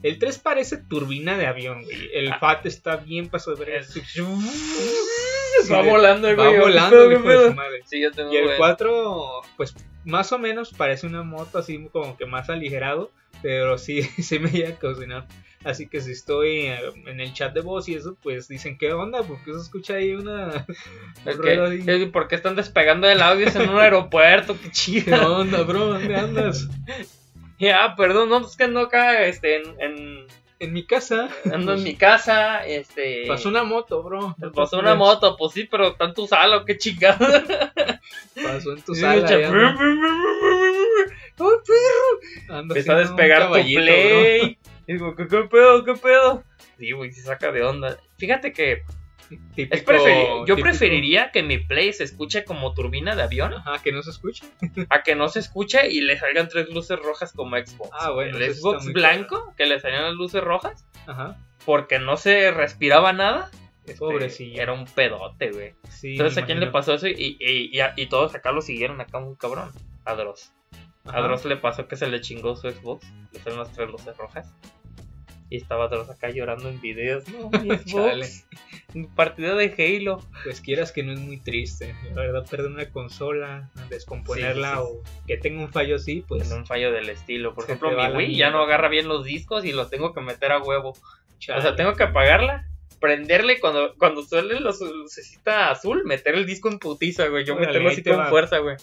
El 0.03 0.19
3 0.19 0.39
parece 0.39 0.77
turbina 0.77 1.37
de 1.37 1.47
avión, 1.47 1.83
güey. 1.83 2.11
El 2.13 2.33
Ah. 2.33 2.39
FAT 2.39 2.67
está 2.67 2.97
bien 2.97 3.29
pasado 3.29 3.57
de 3.57 3.65
verga. 3.65 3.87
Va 5.73 5.83
volando, 5.83 6.29
Va 6.29 6.35
güey. 6.35 6.59
volando, 6.61 6.97
¿Qué 6.97 7.05
el 7.05 7.13
hijo 7.13 7.23
de 7.29 7.35
pedo? 7.35 7.47
su 7.49 7.55
madre. 7.55 7.83
Sí, 7.85 8.01
yo 8.01 8.13
tengo 8.13 8.33
Y 8.33 8.37
el 8.37 8.45
güey. 8.45 8.57
4, 8.59 9.43
pues 9.57 9.75
más 10.05 10.33
o 10.33 10.39
menos 10.39 10.73
parece 10.73 11.07
una 11.07 11.23
moto 11.23 11.59
así 11.59 11.89
como 11.93 12.17
que 12.17 12.27
más 12.27 12.49
aligerado, 12.51 13.11
pero 13.43 13.79
sí, 13.79 14.03
sí 14.23 14.39
me 14.39 14.51
llega 14.51 14.71
a 14.71 14.79
cocinar. 14.79 15.27
Así 15.65 15.89
que 15.89 16.01
si 16.01 16.13
estoy 16.13 16.67
en 17.07 17.21
el 17.21 17.33
chat 17.33 17.53
de 17.53 17.63
voz 17.63 17.89
y 17.89 17.95
eso, 17.95 18.17
pues 18.23 18.47
dicen, 18.47 18.79
¿qué 18.79 18.93
onda? 18.93 19.25
Porque 19.25 19.53
se 19.53 19.59
escucha 19.61 19.95
ahí 19.95 20.13
una... 20.13 20.65
Es 21.27 21.37
¿Por 22.13 22.29
qué 22.29 22.37
están 22.37 22.55
despegando 22.55 23.09
el 23.09 23.21
audio 23.21 23.49
en 23.49 23.69
un 23.69 23.77
aeropuerto? 23.81 24.55
Qué 24.55 24.67
¿Qué 24.67 24.71
chido. 24.71 25.37
onda, 25.37 25.63
bro? 25.63 25.87
¿Dónde 25.95 26.15
andas? 26.15 26.69
Ya, 27.59 27.95
perdón, 27.97 28.29
no, 28.29 28.47
es 28.47 28.57
que 28.57 28.65
ando 28.65 28.81
acá, 28.81 29.25
este, 29.27 29.57
en, 29.57 29.81
en- 29.81 30.27
En 30.61 30.73
mi 30.73 30.85
casa. 30.85 31.29
ando 31.53 31.75
en 31.75 31.85
mi 31.85 31.95
casa, 31.95 32.67
este... 32.67 33.25
Pasó 33.29 33.49
una 33.49 33.63
moto, 33.63 34.03
bro. 34.03 34.35
Te 34.41 34.49
pasó 34.51 34.79
una 34.81 34.95
moto, 34.97 35.37
pues 35.37 35.53
sí, 35.53 35.69
pero 35.71 35.89
está 35.89 36.07
en 36.07 36.15
tu 36.15 36.27
sala, 36.27 36.65
qué 36.67 36.77
chingado. 36.77 37.25
Pasó 38.43 38.73
en 38.73 38.83
tu 38.83 38.95
Sí, 38.95 39.01
sala. 39.01 39.27
¡Ay, 39.29 39.35
perro! 39.37 39.69
Ando 42.49 42.75
Empieza 42.75 42.95
a 42.95 42.99
despegar 42.99 43.47
tu 43.49 43.53
play. 43.53 44.59
Y 44.87 44.93
digo, 44.93 45.15
¿qué, 45.15 45.29
qué 45.29 45.43
pedo? 45.45 45.85
¿Qué 45.85 45.95
pedo? 45.95 46.43
Sí, 46.79 46.93
güey, 46.93 47.13
se 47.13 47.23
saca 47.23 47.53
de 47.53 47.63
onda. 47.63 47.99
Fíjate 48.17 48.53
que 48.53 48.83
es 49.57 49.85
preferi- 49.87 50.47
yo 50.47 50.55
típico- 50.57 50.63
preferiría 50.63 51.31
que 51.31 51.43
mi 51.43 51.59
play 51.59 51.93
se 51.93 52.05
escuche 52.05 52.45
como 52.45 52.75
turbina 52.75 53.15
de 53.17 53.23
avión 53.23 53.53
Ajá, 53.55 53.81
que 53.83 53.93
no 53.93 54.03
se 54.03 54.11
escucha. 54.11 54.45
a 54.91 55.03
que 55.03 55.15
no 55.15 55.29
se 55.29 55.41
escuche 55.41 55.89
y 55.91 56.01
le 56.01 56.19
salgan 56.19 56.49
tres 56.49 56.69
luces 56.71 56.99
rojas 56.99 57.33
como 57.33 57.57
Xbox. 57.57 57.91
Ah, 57.93 58.11
bueno, 58.11 58.37
El 58.39 58.55
Xbox 58.55 58.93
blanco, 58.93 59.55
que 59.57 59.67
le 59.67 59.81
salían 59.81 60.03
las 60.05 60.15
luces 60.15 60.43
rojas, 60.43 60.87
Ajá. 61.07 61.37
porque 61.65 61.99
no 61.99 62.17
se 62.17 62.51
respiraba 62.51 63.13
nada. 63.13 63.51
este, 63.87 63.99
Pobrecillo. 63.99 64.61
Era 64.63 64.73
un 64.75 64.85
pedote, 64.87 65.51
güey. 65.51 65.75
Sí, 65.89 66.13
Entonces, 66.13 66.43
¿a 66.43 66.47
quién 66.47 66.61
le 66.61 66.67
pasó 66.67 66.95
eso? 66.95 67.09
Y, 67.09 67.39
y, 67.41 67.71
y, 67.97 68.07
todos 68.07 68.35
acá 68.35 68.53
lo 68.53 68.61
siguieron 68.61 69.01
acá 69.01 69.19
muy 69.19 69.35
cabrón. 69.37 69.71
A 70.05 70.15
Dross. 70.15 70.53
A. 71.07 71.23
Dross 71.23 71.47
le 71.47 71.57
pasó 71.57 71.89
que 71.89 71.97
se 71.97 72.07
le 72.07 72.21
chingó 72.21 72.55
su 72.55 72.71
Xbox. 72.71 73.07
Le 73.33 73.39
salieron 73.39 73.61
las 73.65 73.73
tres 73.73 73.89
luces 73.91 74.15
rojas. 74.19 74.53
Y 75.51 75.57
estaba 75.57 75.89
Dross 75.89 76.11
acá 76.11 76.31
llorando 76.31 76.69
en 76.69 76.81
videos. 76.81 77.25
No, 77.29 77.51
mi. 77.61 77.71
Xbox. 77.77 78.47
Partida 79.15 79.55
de 79.55 79.75
Halo. 79.79 80.23
Pues 80.45 80.61
quieras 80.61 80.93
que 80.93 81.03
no 81.03 81.13
es 81.13 81.21
muy 81.21 81.39
triste. 81.39 81.95
La 82.15 82.23
verdad, 82.23 82.47
perder 82.49 82.71
una 82.71 82.91
consola, 82.91 83.71
descomponerla 83.89 84.77
Sí, 84.77 84.83
sí, 84.83 85.11
o 85.23 85.27
que 85.27 85.37
tenga 85.39 85.61
un 85.63 85.73
fallo 85.73 85.97
así, 85.97 86.25
pues. 86.27 86.51
En 86.51 86.59
un 86.59 86.67
fallo 86.67 86.93
del 86.93 87.09
estilo. 87.09 87.55
Por 87.55 87.65
ejemplo, 87.65 87.91
mi 87.91 88.17
Wii 88.17 88.37
ya 88.37 88.51
no 88.51 88.61
agarra 88.61 88.89
bien 88.89 89.09
los 89.09 89.25
discos 89.25 89.65
y 89.65 89.73
los 89.73 89.91
tengo 89.91 90.13
que 90.13 90.21
meter 90.21 90.53
a 90.53 90.63
huevo. 90.63 90.95
chale. 91.39 91.61
O 91.61 91.63
sea, 91.63 91.77
tengo 91.77 91.95
que 91.95 92.05
apagarla, 92.05 92.67
prenderle 93.01 93.59
cuando, 93.61 93.95
cuando 93.97 94.23
suele 94.23 94.61
la 94.61 94.71
lucecita 94.71 95.71
azul, 95.71 96.05
meter 96.05 96.35
el 96.35 96.47
disco 96.47 96.69
en 96.69 96.79
putiza, 96.79 97.29
güey. 97.29 97.45
Yo 97.45 97.55
Órale, 97.55 97.69
meterlo 97.69 97.89
así 97.91 98.03
con 98.03 98.19
va. 98.19 98.29
fuerza, 98.29 98.59
güey. 98.59 98.77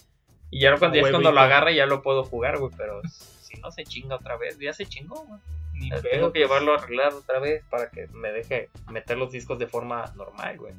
Y 0.52 0.62
ya, 0.62 0.76
cuando, 0.78 0.96
ya 0.98 1.04
es 1.04 1.12
cuando 1.12 1.32
lo 1.32 1.40
agarre 1.40 1.76
ya 1.76 1.86
lo 1.86 2.02
puedo 2.02 2.24
jugar, 2.24 2.58
güey. 2.58 2.72
Pero 2.78 3.02
si 3.42 3.60
no 3.60 3.72
se 3.72 3.84
chinga 3.84 4.16
otra 4.16 4.38
vez, 4.38 4.58
ya 4.60 4.74
se 4.74 4.86
chingó, 4.86 5.26
güey. 5.26 5.40
Ni 5.78 5.88
Eh, 5.88 5.92
pedo, 5.92 6.02
Tengo 6.12 6.34
que 6.34 6.40
llevarlo 6.40 6.74
a 6.74 6.78
arreglar 6.78 7.14
otra 7.14 7.40
vez 7.40 7.64
para 7.70 7.90
que 7.90 8.08
me 8.14 8.32
deje 8.32 8.70
meter 8.92 9.18
los 9.18 9.32
discos 9.32 9.60
de 9.60 9.68
forma 9.68 10.12
normal, 10.16 10.58
güey. 10.58 10.74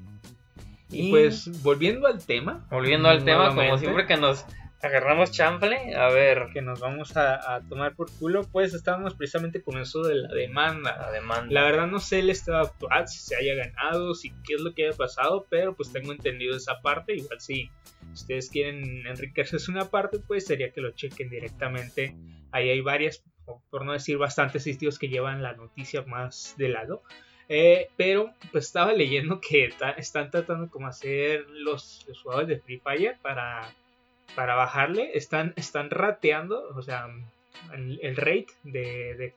Y 0.90 1.10
pues, 1.10 1.62
volviendo 1.62 2.06
al 2.06 2.24
tema. 2.24 2.64
volviendo 2.70 3.08
al 3.08 3.24
tema, 3.24 3.54
como 3.54 3.76
siempre 3.78 4.06
que 4.06 4.16
nos 4.16 4.44
agarramos 4.82 5.30
chanfle, 5.30 5.94
a 5.94 6.08
ver, 6.08 6.48
Que 6.52 6.62
nos 6.62 6.80
vamos 6.80 7.16
a, 7.16 7.56
a 7.56 7.60
tomar 7.62 7.94
por 7.94 8.10
culo, 8.10 8.44
pues 8.44 8.74
estábamos 8.74 9.14
precisamente 9.14 9.62
con 9.62 9.78
eso 9.78 10.02
de 10.02 10.16
la 10.16 10.28
demanda. 10.28 10.96
la 10.96 11.10
demanda. 11.10 11.52
La 11.52 11.62
verdad 11.64 11.86
no 11.86 11.98
sé 11.98 12.20
el 12.20 12.30
estado 12.30 12.58
actual, 12.58 13.08
si 13.08 13.18
se 13.18 13.36
haya 13.36 13.54
ganado, 13.54 14.14
si 14.14 14.30
qué 14.44 14.54
es 14.54 14.60
lo 14.60 14.74
que 14.74 14.86
haya 14.86 14.96
pasado, 14.96 15.46
pero 15.48 15.74
pues 15.74 15.92
tengo 15.92 16.12
entendido 16.12 16.56
esa 16.56 16.80
parte. 16.80 17.14
Igual 17.14 17.40
si 17.40 17.70
ustedes 18.12 18.50
quieren 18.50 19.06
enriquecerse 19.06 19.70
una 19.70 19.90
parte, 19.90 20.18
pues 20.18 20.46
sería 20.46 20.70
que 20.70 20.80
lo 20.80 20.90
chequen 20.90 21.30
directamente. 21.30 22.14
Ahí 22.52 22.70
hay 22.70 22.80
varias, 22.80 23.22
por 23.70 23.84
no 23.84 23.92
decir 23.92 24.18
bastantes 24.18 24.62
sitios 24.62 24.98
que 24.98 25.08
llevan 25.08 25.42
la 25.42 25.54
noticia 25.54 26.02
más 26.02 26.54
de 26.58 26.68
lado. 26.68 27.02
Eh, 27.48 27.90
pero 27.96 28.34
pues 28.50 28.66
estaba 28.66 28.92
leyendo 28.92 29.40
que 29.40 29.70
están 29.96 30.30
tratando 30.30 30.68
como 30.68 30.88
hacer 30.88 31.46
los, 31.50 32.04
los 32.08 32.20
jugadores 32.20 32.48
de 32.48 32.58
Free 32.58 32.80
Fire 32.80 33.16
para, 33.22 33.72
para 34.34 34.54
bajarle. 34.54 35.10
Están, 35.14 35.52
están 35.56 35.90
rateando, 35.90 36.68
o 36.74 36.82
sea, 36.82 37.08
el, 37.72 37.98
el 38.02 38.16
rate 38.16 38.48
de, 38.62 39.14
de 39.14 39.34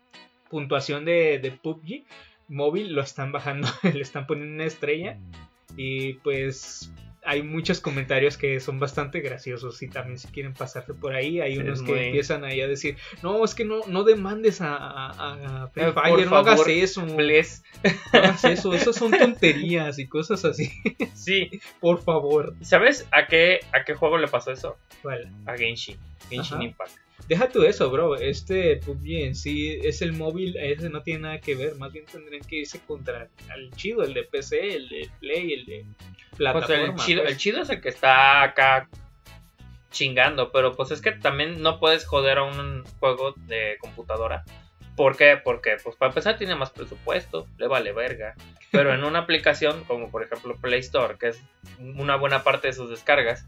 puntuación 0.49 1.06
de, 1.06 1.39
de 1.39 1.52
PUBG 1.52 2.04
móvil 2.47 2.93
lo 2.93 3.02
están 3.02 3.32
bajando, 3.32 3.67
le 3.84 4.02
están 4.02 4.28
poniendo 4.28 4.56
una 4.56 4.65
estrella. 4.65 5.17
Y 5.78 6.13
pues 6.15 6.91
hay 7.30 7.44
muchos 7.44 7.80
comentarios 7.80 8.38
que 8.38 8.60
son 8.60 8.80
bastante 8.80 9.22
graciosos. 9.22 9.82
Y 9.84 9.88
también 9.88 10.18
si 10.18 10.28
quieren 10.30 10.54
pasarse 10.54 10.94
por 10.94 11.13
ahí, 11.13 11.39
hay 11.42 11.54
Sí, 11.56 11.60
unos 11.62 11.84
que 11.84 11.92
muy- 11.92 12.00
empiezan 12.06 12.44
ahí 12.44 12.60
a 12.62 12.68
decir: 12.68 12.98
No, 13.22 13.44
es 13.46 13.54
que 13.54 13.65
no, 13.65 13.82
no 13.88 14.04
demandes 14.04 14.62
a, 14.62 14.76
a- 14.76 15.63
a 15.63 15.68
Free 15.70 15.84
por 15.92 16.04
Fire, 16.04 16.30
no 16.30 16.36
hagas 16.38 16.68
eso, 16.68 17.06
no 17.06 17.15
hagas 18.20 18.44
eso, 18.46 18.74
eso 18.74 18.94
son 18.94 19.12
tonterías 19.12 20.00
y 20.00 20.08
cosas 20.08 20.44
así. 20.46 20.72
Sí, 21.13 21.50
Por 21.80 22.02
favor. 22.02 22.56
¿sabes 22.62 23.08
a 23.12 23.28
qué, 23.28 23.60
a 23.74 23.84
qué 23.84 23.94
juego 23.94 24.18
le 24.18 24.28
pasó 24.28 24.52
eso? 24.52 24.78
A 25.46 25.56
Genshin. 25.58 25.98
Genshin 26.30 26.56
Ajá. 26.56 26.63
Impact. 26.63 26.92
Deja 27.27 27.49
tú 27.49 27.63
eso, 27.63 27.91
bro. 27.91 28.15
Este 28.15 28.77
PUBG 28.77 29.08
en 29.25 29.36
sí 29.36 29.79
es 29.84 30.01
el 30.01 30.13
móvil, 30.13 30.58
ese 30.58 30.89
no 30.89 31.03
tiene 31.03 31.21
nada 31.21 31.39
que 31.39 31.55
ver. 31.55 31.75
Más 31.75 31.91
bien 31.91 32.05
tendrían 32.05 32.43
que 32.43 32.58
irse 32.58 32.79
contra 32.79 33.29
el 33.55 33.71
chido, 33.75 34.03
el 34.03 34.13
de 34.13 34.23
PC, 34.23 34.75
el 34.75 34.89
de 34.89 35.10
Play, 35.19 35.53
el 35.53 35.65
de 35.65 35.86
Pues 36.29 36.38
plataforma. 36.38 36.84
el 36.86 36.95
chido, 36.95 37.21
pues. 37.21 37.32
el 37.34 37.38
chido 37.38 37.62
es 37.62 37.69
el 37.69 37.82
que 37.82 37.89
está 37.89 38.41
acá 38.41 38.89
chingando, 39.91 40.51
pero 40.51 40.75
pues 40.75 40.91
es 40.91 41.01
que 41.01 41.12
también 41.12 41.62
no 41.62 41.79
puedes 41.79 42.05
joder 42.05 42.39
a 42.39 42.43
un 42.43 42.84
juego 42.99 43.34
de 43.47 43.77
computadora. 43.79 44.43
¿Por 44.95 45.15
qué? 45.15 45.38
Porque 45.41 45.77
pues 45.84 45.95
para 45.95 46.10
empezar 46.10 46.38
tiene 46.38 46.55
más 46.55 46.71
presupuesto, 46.71 47.47
le 47.58 47.67
vale 47.67 47.93
verga. 47.93 48.36
Pero 48.71 48.93
en 48.93 49.03
una 49.05 49.19
aplicación 49.19 49.84
como 49.86 50.10
por 50.10 50.23
ejemplo 50.23 50.55
Play 50.60 50.79
Store, 50.82 51.17
que 51.17 51.29
es 51.29 51.41
una 51.79 52.15
buena 52.15 52.43
parte 52.43 52.67
de 52.67 52.73
sus 52.73 52.89
descargas, 52.89 53.45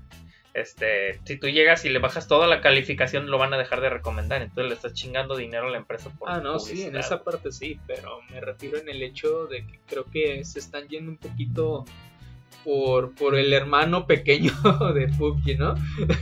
este, 0.53 1.19
si 1.23 1.37
tú 1.37 1.47
llegas 1.47 1.85
y 1.85 1.89
le 1.89 1.99
bajas 1.99 2.27
toda 2.27 2.47
la 2.47 2.61
calificación 2.61 3.29
lo 3.31 3.37
van 3.37 3.53
a 3.53 3.57
dejar 3.57 3.81
de 3.81 3.89
recomendar, 3.89 4.41
entonces 4.41 4.67
le 4.69 4.75
estás 4.75 4.93
chingando 4.93 5.35
dinero 5.35 5.67
a 5.67 5.71
la 5.71 5.77
empresa 5.77 6.09
por 6.17 6.29
Ah, 6.29 6.39
no, 6.39 6.59
sí, 6.59 6.83
en 6.83 6.95
esa 6.97 7.23
parte 7.23 7.51
sí, 7.51 7.79
pero 7.87 8.19
me 8.29 8.41
refiero 8.41 8.77
en 8.77 8.89
el 8.89 9.01
hecho 9.01 9.45
de 9.47 9.65
que 9.65 9.79
creo 9.87 10.05
que 10.05 10.43
se 10.43 10.59
están 10.59 10.87
yendo 10.87 11.11
un 11.11 11.17
poquito 11.17 11.85
por, 12.63 13.15
por 13.15 13.35
el 13.35 13.53
hermano 13.53 14.05
pequeño 14.05 14.51
de 14.93 15.07
PUBG, 15.07 15.57
¿no? 15.57 15.75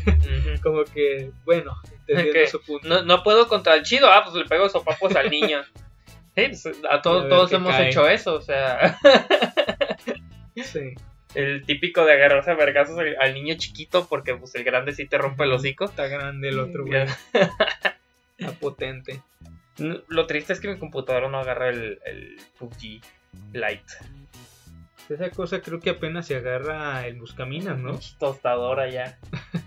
Como 0.63 0.83
que, 0.85 1.31
bueno, 1.43 1.75
Que 2.07 2.47
su 2.47 2.61
punto. 2.61 2.87
No, 2.87 3.03
no 3.03 3.23
puedo 3.23 3.47
contra 3.47 3.73
el 3.75 3.83
chido, 3.83 4.07
ah, 4.11 4.21
pues 4.23 4.35
le 4.35 4.45
pego 4.45 4.69
sopapos 4.69 5.15
al 5.15 5.29
niño. 5.29 5.61
Sí, 6.35 6.45
pues, 6.47 6.79
a 6.89 7.01
todos, 7.01 7.25
A 7.25 7.29
todos 7.29 7.51
hemos 7.51 7.71
cae. 7.73 7.89
hecho 7.89 8.07
eso, 8.07 8.35
o 8.35 8.41
sea, 8.41 8.97
Sí. 10.55 10.93
El 11.35 11.63
típico 11.65 12.05
de 12.05 12.13
agarrarse 12.13 12.51
a 12.51 12.55
vergazos 12.55 12.97
al, 12.97 13.15
al 13.19 13.33
niño 13.33 13.55
chiquito 13.57 14.07
porque 14.07 14.35
pues 14.35 14.55
el 14.55 14.63
grande 14.63 14.93
sí 14.93 15.05
te 15.05 15.17
rompe 15.17 15.43
el 15.43 15.53
hocico. 15.53 15.85
Está 15.85 16.07
grande 16.07 16.49
el 16.49 16.59
otro, 16.59 16.85
güey. 16.85 17.05
Está 18.37 18.51
potente. 18.59 19.21
Lo 19.77 20.27
triste 20.27 20.53
es 20.53 20.59
que 20.59 20.67
mi 20.67 20.77
computadora 20.77 21.29
no 21.29 21.39
agarra 21.39 21.69
el, 21.69 21.99
el 22.05 22.37
PUBG 22.57 23.01
Lite. 23.53 23.93
Esa 25.09 25.31
cosa 25.31 25.61
creo 25.61 25.79
que 25.79 25.89
apenas 25.89 26.27
se 26.27 26.35
agarra 26.35 27.07
el 27.07 27.19
buscaminas, 27.19 27.79
¿no? 27.79 27.99
Tostadora 28.19 28.89
ya. 28.89 29.17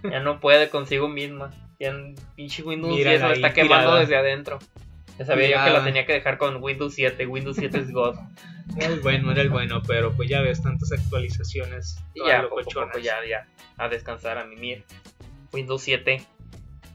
Ya 0.09 0.21
no 0.21 0.39
puede 0.39 0.69
consigo 0.69 1.09
misma. 1.09 1.53
Ya 1.81 1.89
en 1.89 2.15
pinche 2.37 2.63
Windows 2.63 2.95
Mírala 2.95 3.17
10 3.17 3.23
lo 3.29 3.33
está 3.33 3.53
quemando 3.53 3.87
tirada. 3.87 4.01
desde 4.01 4.17
adentro. 4.17 4.59
Ya 5.19 5.27
sabía 5.27 5.51
yo 5.51 5.65
que 5.65 5.71
la 5.71 5.85
tenía 5.85 6.07
que 6.07 6.13
dejar 6.15 6.39
con 6.39 6.63
Windows 6.63 6.95
7. 6.95 7.27
Windows 7.27 7.57
7 7.57 7.79
es 7.79 7.93
God. 7.93 8.17
Era 8.77 8.87
el 8.87 9.01
bueno, 9.01 9.33
era 9.33 9.43
el 9.43 9.51
bueno, 9.51 9.83
pero 9.87 10.15
pues 10.15 10.31
ya 10.31 10.41
ves 10.41 10.63
tantas 10.63 10.93
actualizaciones. 10.93 11.99
Y 12.15 12.27
ya, 12.27 12.43
poco 12.49 12.61
a 12.61 12.63
poco, 12.63 12.99
ya, 13.01 13.17
ya. 13.29 13.47
A 13.77 13.89
descansar, 13.89 14.39
a 14.39 14.47
mimir. 14.47 14.85
Windows 15.53 15.83
7. 15.83 16.25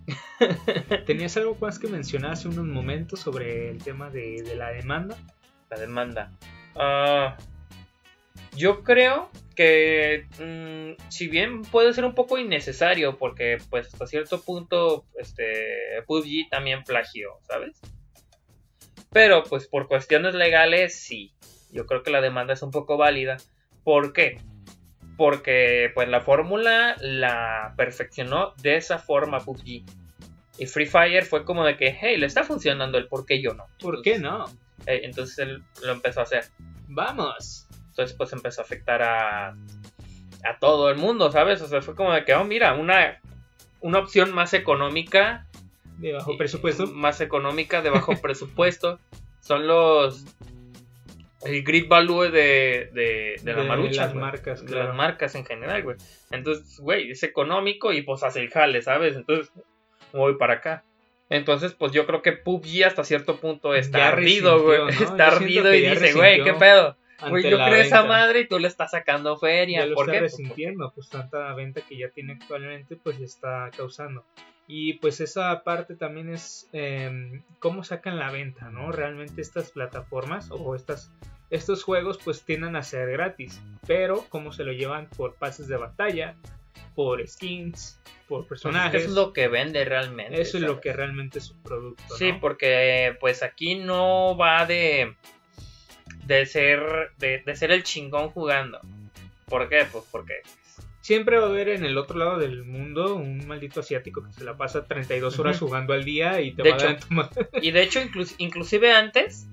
¿Tenías 1.06 1.38
algo 1.38 1.56
más 1.62 1.78
que 1.78 1.88
mencionar 1.88 2.32
hace 2.32 2.48
unos 2.48 2.66
momentos 2.66 3.20
sobre 3.20 3.70
el 3.70 3.84
tema 3.84 4.10
de, 4.10 4.42
de 4.42 4.56
la 4.56 4.72
demanda? 4.72 5.18
La 5.70 5.78
demanda. 5.78 6.32
Ah, 6.76 7.38
yo 8.56 8.84
creo 8.84 9.30
que 9.56 10.26
mm, 10.40 11.10
si 11.10 11.28
bien 11.28 11.64
puede 11.64 11.94
ser 11.94 12.06
un 12.06 12.16
poco 12.16 12.38
innecesario 12.38 13.18
porque 13.18 13.58
pues 13.70 13.88
hasta 13.88 14.08
cierto 14.08 14.42
punto 14.42 15.06
este 15.16 16.02
PUBG 16.06 16.50
también 16.50 16.84
plagió, 16.84 17.40
¿sabes? 17.48 17.80
Pero 19.12 19.44
pues 19.44 19.68
por 19.68 19.88
cuestiones 19.88 20.36
legales 20.36 20.96
sí. 21.00 21.34
Yo 21.72 21.86
creo 21.86 22.04
que 22.04 22.12
la 22.12 22.22
demanda 22.22 22.54
es 22.54 22.62
un 22.62 22.72
poco 22.72 22.98
válida. 22.98 23.38
¿Por 23.84 24.14
qué? 24.14 24.40
Porque 25.18 25.92
pues 25.94 26.08
la 26.08 26.22
fórmula 26.22 26.96
la 27.00 27.74
perfeccionó 27.76 28.54
de 28.62 28.78
esa 28.78 29.00
forma 29.00 29.40
PUBG. 29.40 29.84
Y 30.60 30.66
Free 30.66 30.86
Fire 30.86 31.26
fue 31.26 31.46
como 31.46 31.64
de 31.66 31.78
que, 31.78 31.96
hey, 32.00 32.18
le 32.18 32.26
está 32.26 32.44
funcionando 32.44 32.98
el 32.98 33.08
por 33.08 33.26
qué 33.26 33.42
yo 33.42 33.54
no. 33.54 33.66
¿Por 33.80 34.02
qué 34.02 34.20
no? 34.20 34.46
Eh, 34.86 35.02
entonces 35.04 35.38
él 35.40 35.64
lo 35.84 35.92
empezó 35.94 36.22
a 36.22 36.24
hacer. 36.24 36.46
Vamos. 36.88 37.68
Entonces 37.90 38.16
pues 38.16 38.32
empezó 38.34 38.62
a 38.62 38.64
afectar 38.64 39.02
a, 39.02 39.50
a 40.44 40.60
todo 40.60 40.90
el 40.90 40.98
mundo, 40.98 41.32
¿sabes? 41.32 41.62
O 41.62 41.68
sea, 41.68 41.82
fue 41.82 41.96
como 41.96 42.14
de 42.14 42.24
que, 42.26 42.34
oh, 42.34 42.44
mira, 42.44 42.74
una, 42.76 43.20
una 43.82 44.00
opción 44.00 44.34
más 44.34 44.54
económica. 44.54 45.47
De 45.98 46.14
bajo 46.14 46.38
presupuesto. 46.38 46.88
Más 46.88 47.22
económica, 47.22 47.82
de 47.82 47.90
bajo 47.90 48.14
presupuesto. 48.22 49.00
Son 49.42 49.68
los... 49.68 50.26
El 51.46 51.64
grid 51.64 51.88
value 51.88 52.30
de, 52.32 52.90
de, 52.94 53.36
de 53.44 53.54
la 53.54 53.62
De 53.62 53.68
marucha. 53.68 54.06
las 54.06 54.16
marcas, 54.16 54.62
De 54.62 54.68
claro. 54.68 54.88
las 54.88 54.96
marcas 54.96 55.36
en 55.36 55.46
general, 55.46 55.84
güey. 55.84 55.98
Entonces, 56.32 56.80
güey, 56.80 57.12
es 57.12 57.22
económico 57.24 57.94
y 57.94 58.02
pues 58.02 58.24
hace 58.24 58.42
el 58.42 58.50
jale, 58.50 58.82
¿sabes? 58.82 59.16
Entonces, 59.16 59.52
voy 60.14 60.36
para 60.38 60.56
acá. 60.56 60.84
Entonces, 61.30 61.74
pues 61.74 61.92
yo 61.92 62.06
creo 62.08 62.22
que 62.22 62.32
PUBG 62.32 62.86
hasta 62.86 63.04
cierto 63.04 63.38
punto 63.40 63.76
está 63.76 63.98
Ya 64.00 64.08
ardido, 64.10 64.64
güey. 64.64 64.90
Está 64.90 65.30
Yo 65.30 65.36
ardido 65.38 65.74
y 65.74 65.82
dice, 65.88 66.14
güey, 66.14 66.44
¿qué 66.44 66.54
pedo? 66.54 66.98
Güey, 67.30 67.44
yo 67.50 67.58
creo 67.58 67.76
esa 67.76 68.04
madre 68.04 68.42
y 68.42 68.48
tú 68.48 68.58
le 68.60 68.68
estás 68.68 68.92
sacando 68.92 69.38
feria. 69.38 69.82
Ya 69.82 69.86
lo 69.88 69.96
¿Por 69.96 70.06
está 70.06 70.14
qué? 70.14 70.20
resintiendo, 70.22 70.92
pues 70.94 71.08
tanta 71.10 71.54
venta 71.54 71.82
que 71.82 71.98
ya 71.98 72.10
tiene 72.10 72.34
actualmente, 72.34 72.96
pues 72.96 73.20
está 73.22 73.70
causando. 73.78 74.24
Y 74.68 74.96
pues 74.96 75.22
esa 75.22 75.64
parte 75.64 75.96
también 75.96 76.30
es 76.30 76.68
eh, 76.74 77.42
cómo 77.60 77.84
sacan 77.86 78.20
la 78.20 78.32
venta, 78.32 78.70
¿no? 78.70 78.92
Realmente 78.92 79.42
estas 79.42 79.72
plataformas 79.72 80.50
o 80.52 80.76
estas, 80.76 81.12
estos 81.50 81.84
juegos 81.84 82.20
pues 82.24 82.44
tienden 82.44 82.76
a 82.76 82.84
ser 82.84 83.10
gratis, 83.12 83.62
pero 83.88 84.26
cómo 84.30 84.52
se 84.52 84.66
lo 84.66 84.74
llevan 84.74 85.08
por 85.16 85.36
pases 85.36 85.70
de 85.70 85.78
batalla, 85.78 86.36
por 86.96 87.26
skins, 87.26 88.02
por 88.28 88.46
Pues 88.46 88.60
es 88.60 88.64
personajes. 88.64 88.92
que 88.92 88.98
eso 88.98 89.08
es 89.08 89.16
lo 89.16 89.32
que 89.32 89.48
vende 89.48 89.86
realmente. 89.86 90.42
Eso 90.42 90.58
es 90.58 90.64
lo 90.64 90.82
que 90.82 90.92
realmente 90.92 91.40
es 91.40 91.46
su 91.46 91.56
producto. 91.62 92.18
Sí, 92.18 92.34
porque 92.34 93.16
pues 93.22 93.44
aquí 93.44 93.76
no 93.76 94.36
va 94.36 94.66
de 94.66 95.16
de 96.26 96.46
ser 96.46 96.82
de, 97.20 97.40
de 97.46 97.56
ser 97.56 97.72
el 97.72 97.84
chingón 97.84 98.32
jugando. 98.32 98.82
¿Por 99.46 99.70
qué? 99.70 99.88
Pues 99.90 100.04
porque 100.12 100.42
Siempre 101.08 101.38
va 101.38 101.46
a 101.46 101.50
haber 101.50 101.70
en 101.70 101.86
el 101.86 101.98
otro 101.98 102.18
lado 102.20 102.38
del 102.38 102.66
mundo 102.66 103.16
un 103.16 103.48
maldito 103.48 103.80
asiático 103.80 104.22
que 104.26 104.34
se 104.34 104.44
la 104.44 104.58
pasa 104.58 104.84
32 104.86 105.40
horas 105.40 105.56
Ujú. 105.56 105.68
jugando 105.68 105.94
al 105.94 106.04
día 106.04 106.42
y 106.42 106.52
te 106.52 106.64
De 106.64 106.72
va 106.72 106.76
a 106.76 106.80
hecho, 106.92 107.08
tu 107.08 107.14
madre. 107.14 107.48
y 107.62 107.72
de 107.72 107.82
hecho 107.82 108.02
inclus- 108.02 108.36
inclusive 108.40 108.92
antes 108.92 109.48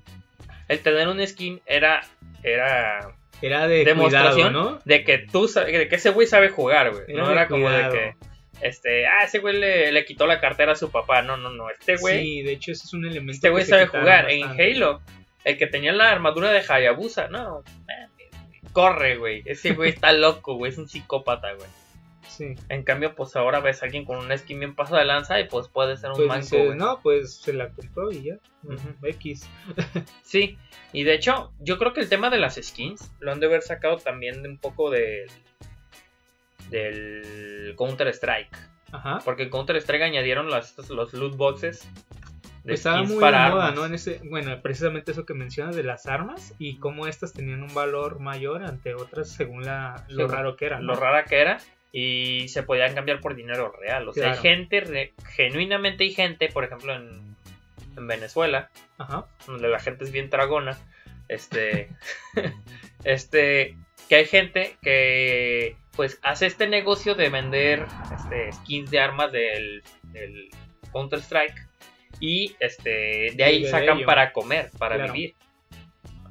el 0.67 0.79
tener 0.81 1.07
un 1.07 1.25
skin 1.25 1.61
era 1.65 2.01
era 2.43 3.15
Era 3.41 3.67
de 3.69 3.85
demostración 3.85 4.51
cuidado, 4.51 4.71
¿no? 4.73 4.79
de 4.83 5.03
que 5.05 5.17
tú 5.19 5.47
de 5.47 5.87
que 5.87 5.95
ese 5.95 6.09
güey 6.09 6.27
sabe 6.27 6.49
jugar, 6.49 6.91
güey. 6.91 7.03
Era 7.07 7.23
no 7.23 7.31
era 7.31 7.47
como 7.47 7.63
cuidado. 7.67 7.93
de 7.93 7.99
que 7.99 8.15
este, 8.61 9.05
ah, 9.07 9.23
ese 9.23 9.39
güey 9.39 9.57
le, 9.57 9.91
le 9.93 10.03
quitó 10.05 10.27
la 10.27 10.41
cartera 10.41 10.73
a 10.73 10.75
su 10.75 10.91
papá. 10.91 11.21
No, 11.21 11.37
no, 11.37 11.51
no, 11.51 11.69
este 11.69 11.95
güey 11.97 12.21
Sí, 12.21 12.41
de 12.41 12.51
hecho 12.51 12.73
ese 12.73 12.83
es 12.85 12.93
un 12.93 13.05
elemento 13.05 13.31
Este 13.31 13.49
güey 13.49 13.63
sabe 13.63 13.87
jugar. 13.87 14.29
En. 14.29 14.43
Halo, 14.59 15.01
el 15.45 15.57
que 15.57 15.67
tenía 15.67 15.93
la 15.93 16.09
armadura 16.09 16.51
de 16.51 16.59
Hayabusa, 16.67 17.27
no, 17.27 17.63
corre, 18.75 19.15
güey. 19.17 19.41
Ese 19.45 19.73
güey 19.73 19.91
está 19.91 20.11
loco, 20.11 20.55
güey, 20.55 20.71
es 20.73 20.77
un 20.77 20.89
psicópata, 20.89 21.53
güey. 21.53 21.69
Sí. 22.27 22.53
En 22.67 22.83
cambio, 22.83 23.15
pues 23.15 23.35
ahora 23.37 23.61
ves 23.61 23.81
a 23.81 23.85
alguien 23.85 24.03
con 24.03 24.17
un 24.17 24.37
skin 24.37 24.59
bien 24.59 24.75
pasado 24.75 24.97
de 24.97 25.05
lanza 25.05 25.39
y 25.39 25.47
pues 25.47 25.69
puede 25.69 25.95
ser 25.95 26.09
un 26.09 26.17
Pues 26.17 26.27
manco, 26.27 26.41
dice, 26.57 26.75
no, 26.75 26.99
pues 27.01 27.35
se 27.35 27.53
la 27.53 27.69
compró 27.69 28.11
y 28.11 28.23
ya. 28.23 28.35
Ujú. 28.63 28.77
X. 29.03 29.47
Sí, 30.23 30.57
y 30.91 31.03
de 31.03 31.13
hecho, 31.13 31.53
yo 31.59 31.77
creo 31.77 31.93
que 31.93 32.01
el 32.01 32.09
tema 32.09 32.29
de 32.29 32.37
las 32.39 32.55
skins 32.61 33.09
lo 33.21 33.31
han 33.31 33.39
de 33.39 33.45
haber 33.45 33.61
sacado 33.61 33.97
también 33.97 34.43
de 34.43 34.49
un 34.49 34.57
poco 34.57 34.89
del 34.89 35.29
del 36.69 37.75
Counter 37.77 38.07
Strike, 38.09 38.57
Ajá. 38.91 39.19
porque 39.23 39.43
en 39.43 39.49
Counter 39.49 39.75
Strike 39.77 40.03
añadieron 40.03 40.49
las, 40.49 40.77
los 40.89 41.13
loot 41.13 41.37
boxes 41.37 41.87
Pues 42.65 42.79
estaba 42.79 43.03
muy 43.03 43.15
de 43.15 43.19
moda. 43.21 43.71
¿no? 43.71 43.85
En 43.85 43.93
ese, 43.93 44.19
bueno, 44.23 44.59
precisamente 44.61 45.11
eso 45.11 45.25
que 45.25 45.33
mencionas 45.33 45.75
de 45.75 45.83
las 45.83 46.07
armas 46.07 46.53
y 46.59 46.77
cómo 46.77 47.07
estas 47.07 47.31
tenían 47.33 47.61
un 47.63 47.73
valor 47.73 48.19
mayor 48.19 48.63
ante 48.63 48.95
otras 48.95 49.29
según 49.29 49.63
la, 49.65 50.03
lo 50.09 50.15
Según 50.27 50.31
raro 50.31 50.55
que 50.55 50.65
eran. 50.65 50.85
¿no? 50.85 50.93
lo 50.93 50.99
rara 50.99 51.25
que 51.25 51.37
era 51.39 51.57
y 51.91 52.47
se 52.49 52.63
podían 52.63 52.93
cambiar 52.95 53.21
por 53.21 53.35
dinero 53.35 53.71
real. 53.79 54.07
O 54.09 54.13
sea, 54.13 54.31
hay 54.31 54.37
gente, 54.39 54.81
re- 54.81 55.13
genuinamente 55.35 56.03
hay 56.03 56.13
gente, 56.13 56.49
por 56.49 56.63
ejemplo 56.63 56.93
en, 56.93 57.35
en 57.95 58.07
Venezuela, 58.07 58.69
Ajá. 58.97 59.25
donde 59.47 59.67
la 59.69 59.79
gente 59.79 60.03
es 60.03 60.11
bien 60.11 60.29
tragona, 60.29 60.77
este, 61.29 61.89
este, 63.03 63.77
que 64.09 64.15
hay 64.15 64.25
gente 64.25 64.75
que 64.81 65.75
pues 65.95 66.19
hace 66.23 66.45
este 66.47 66.67
negocio 66.67 67.15
de 67.15 67.29
vender 67.29 67.85
este, 68.13 68.51
skins 68.51 68.91
de 68.91 68.99
armas 68.99 69.31
del, 69.31 69.81
del 70.11 70.49
Counter 70.91 71.19
Strike 71.19 71.55
y 72.19 72.55
este, 72.59 73.31
de 73.35 73.43
ahí 73.43 73.57
Vive 73.59 73.69
sacan 73.69 74.03
para 74.05 74.31
comer, 74.33 74.69
para 74.77 74.95
Claro. 74.95 75.13
vivir. 75.13 75.35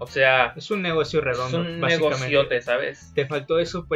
O 0.00 0.06
sea, 0.08 0.52
Es 0.56 0.70
un 0.72 0.82
negocio 0.82 1.20
es 1.20 1.24
redondo, 1.24 1.58
un 1.60 1.80
básicamente. 1.80 2.18
negociote, 2.26 2.60
¿sabes? 2.62 3.12
Te 3.14 3.26
faltó 3.26 3.58
eso, 3.60 3.86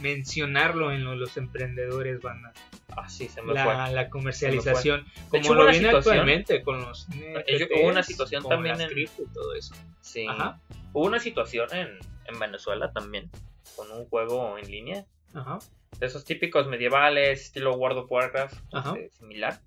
mencionarlo 0.00 0.92
en 0.92 1.04
lo- 1.04 1.16
los 1.16 1.36
emprendedores, 1.36 2.22
banda. 2.22 2.52
Así 2.96 3.28
se 3.28 3.42
me 3.42 3.52
fue. 3.52 3.64
La, 3.64 3.90
la 3.90 4.08
comercialización, 4.08 5.04
De 5.04 5.10
como 5.30 5.42
hecho, 5.42 5.54
lo 5.54 5.68
viene 5.70 5.88
actualmente 5.90 6.62
con 6.62 6.80
los 6.80 7.08
hecho, 7.46 7.66
hubo 7.76 7.88
una 7.88 8.02
situación 8.04 8.42
con 8.42 8.50
también 8.50 8.78
las 8.78 8.90
en- 8.90 8.98
y 8.98 9.06
todo 9.34 9.54
eso. 9.54 9.74
Sí. 10.00 10.26
Ajá. 10.28 10.60
Hubo 10.92 11.04
una 11.06 11.18
situación 11.18 11.68
en, 11.74 11.88
en 12.26 12.38
Venezuela 12.38 12.92
también, 12.92 13.28
con 13.74 13.90
un 13.90 14.06
juego 14.06 14.56
en 14.58 14.70
línea, 14.70 15.04
Ajá. 15.34 15.58
de 15.98 16.06
esos 16.06 16.24
típicos 16.24 16.68
medievales, 16.68 17.42
estilo 17.42 17.74
World 17.74 17.98
of 17.98 18.10
Warcraft, 18.12 18.54
Ajá. 18.72 18.94
este, 18.96 19.10
similar, 19.18 19.58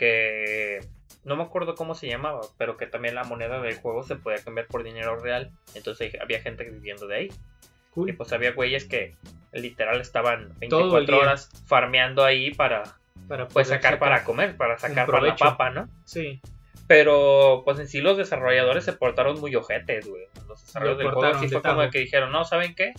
que 0.00 0.80
no 1.24 1.36
me 1.36 1.42
acuerdo 1.42 1.74
cómo 1.74 1.94
se 1.94 2.08
llamaba, 2.08 2.40
pero 2.56 2.78
que 2.78 2.86
también 2.86 3.14
la 3.14 3.24
moneda 3.24 3.60
del 3.60 3.76
juego 3.76 4.02
se 4.02 4.16
podía 4.16 4.42
cambiar 4.42 4.66
por 4.66 4.82
dinero 4.82 5.18
real, 5.18 5.50
entonces 5.74 6.16
había 6.20 6.40
gente 6.40 6.64
viviendo 6.64 7.06
de 7.06 7.16
ahí, 7.16 7.26
y 7.26 7.90
Cool. 7.90 8.16
pues 8.16 8.32
había 8.32 8.52
güeyes 8.52 8.86
que 8.86 9.16
literal 9.52 10.00
estaban 10.00 10.54
Todo 10.70 10.96
el 10.98 11.06
24 11.06 11.06
día. 11.06 11.16
horas 11.18 11.50
farmeando 11.66 12.24
ahí 12.24 12.54
para 12.54 12.84
Para 13.28 13.46
pues 13.48 13.68
sacar 13.68 13.98
para 13.98 14.24
comer, 14.24 14.56
para 14.56 14.78
sacar 14.78 15.06
para 15.06 15.20
la 15.20 15.36
papa, 15.36 15.68
¿no? 15.70 15.88
Sí. 16.04 16.40
Pero, 16.86 17.62
pues 17.64 17.78
en 17.78 17.86
sí 17.86 18.00
los 18.00 18.16
desarrolladores 18.16 18.84
se 18.84 18.94
portaron 18.94 19.38
muy 19.40 19.54
ojetes, 19.54 20.08
güey. 20.08 20.24
Los 20.48 20.64
desarrolladores 20.64 21.04
Lo 21.04 21.10
del 21.10 21.20
juego 21.20 21.38
sí 21.38 21.48
fue 21.48 21.62
como 21.62 21.82
de 21.82 21.90
que 21.90 21.98
dijeron, 22.00 22.32
no, 22.32 22.44
¿saben 22.44 22.74
qué? 22.74 22.94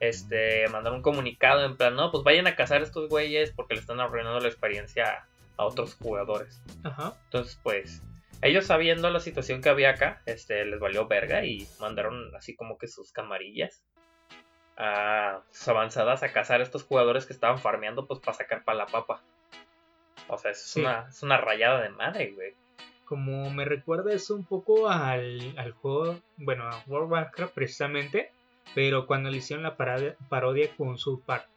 Este, 0.00 0.66
mandaron 0.68 0.96
un 0.98 1.02
comunicado 1.02 1.64
en 1.64 1.76
plan, 1.76 1.94
no, 1.94 2.10
pues 2.10 2.24
vayan 2.24 2.46
a 2.46 2.56
cazar 2.56 2.80
a 2.80 2.84
estos 2.84 3.08
güeyes 3.08 3.52
porque 3.52 3.74
le 3.74 3.80
están 3.80 4.00
arruinando 4.00 4.40
la 4.40 4.48
experiencia 4.48 5.26
a 5.56 5.64
otros 5.64 5.94
jugadores. 5.96 6.62
Ajá. 6.84 7.14
Entonces, 7.24 7.58
pues, 7.62 8.02
ellos 8.42 8.66
sabiendo 8.66 9.08
la 9.10 9.20
situación 9.20 9.62
que 9.62 9.68
había 9.70 9.90
acá, 9.90 10.22
este, 10.26 10.64
les 10.64 10.78
valió 10.80 11.06
verga 11.06 11.44
y 11.44 11.66
mandaron 11.80 12.34
así 12.36 12.54
como 12.54 12.76
que 12.78 12.86
sus 12.88 13.12
camarillas 13.12 13.82
a 14.76 15.40
sus 15.50 15.68
avanzadas 15.68 16.22
a 16.22 16.32
cazar 16.32 16.60
a 16.60 16.62
estos 16.64 16.84
jugadores 16.84 17.24
que 17.26 17.32
estaban 17.32 17.58
farmeando, 17.58 18.06
pues, 18.06 18.20
para 18.20 18.36
sacar 18.36 18.62
para 18.64 18.78
la 18.78 18.86
papa. 18.86 19.22
O 20.28 20.36
sea, 20.38 20.50
es, 20.50 20.60
Sí. 20.62 20.80
una, 20.80 21.06
es 21.08 21.22
una 21.22 21.38
rayada 21.38 21.80
de 21.82 21.88
madre, 21.90 22.32
güey. 22.32 22.54
Como 23.06 23.48
me 23.50 23.64
recuerda 23.64 24.12
eso 24.12 24.34
un 24.34 24.44
poco 24.44 24.88
al, 24.90 25.54
al 25.56 25.72
juego, 25.72 26.18
bueno, 26.36 26.64
a 26.68 26.82
World 26.88 27.04
of 27.06 27.10
Warcraft 27.12 27.54
precisamente, 27.54 28.32
pero 28.74 29.06
cuando 29.06 29.30
le 29.30 29.36
hicieron 29.38 29.62
la 29.62 29.76
parodia, 29.76 30.16
parodia 30.28 30.68
con 30.76 30.98
South 30.98 31.22
Park. 31.24 31.48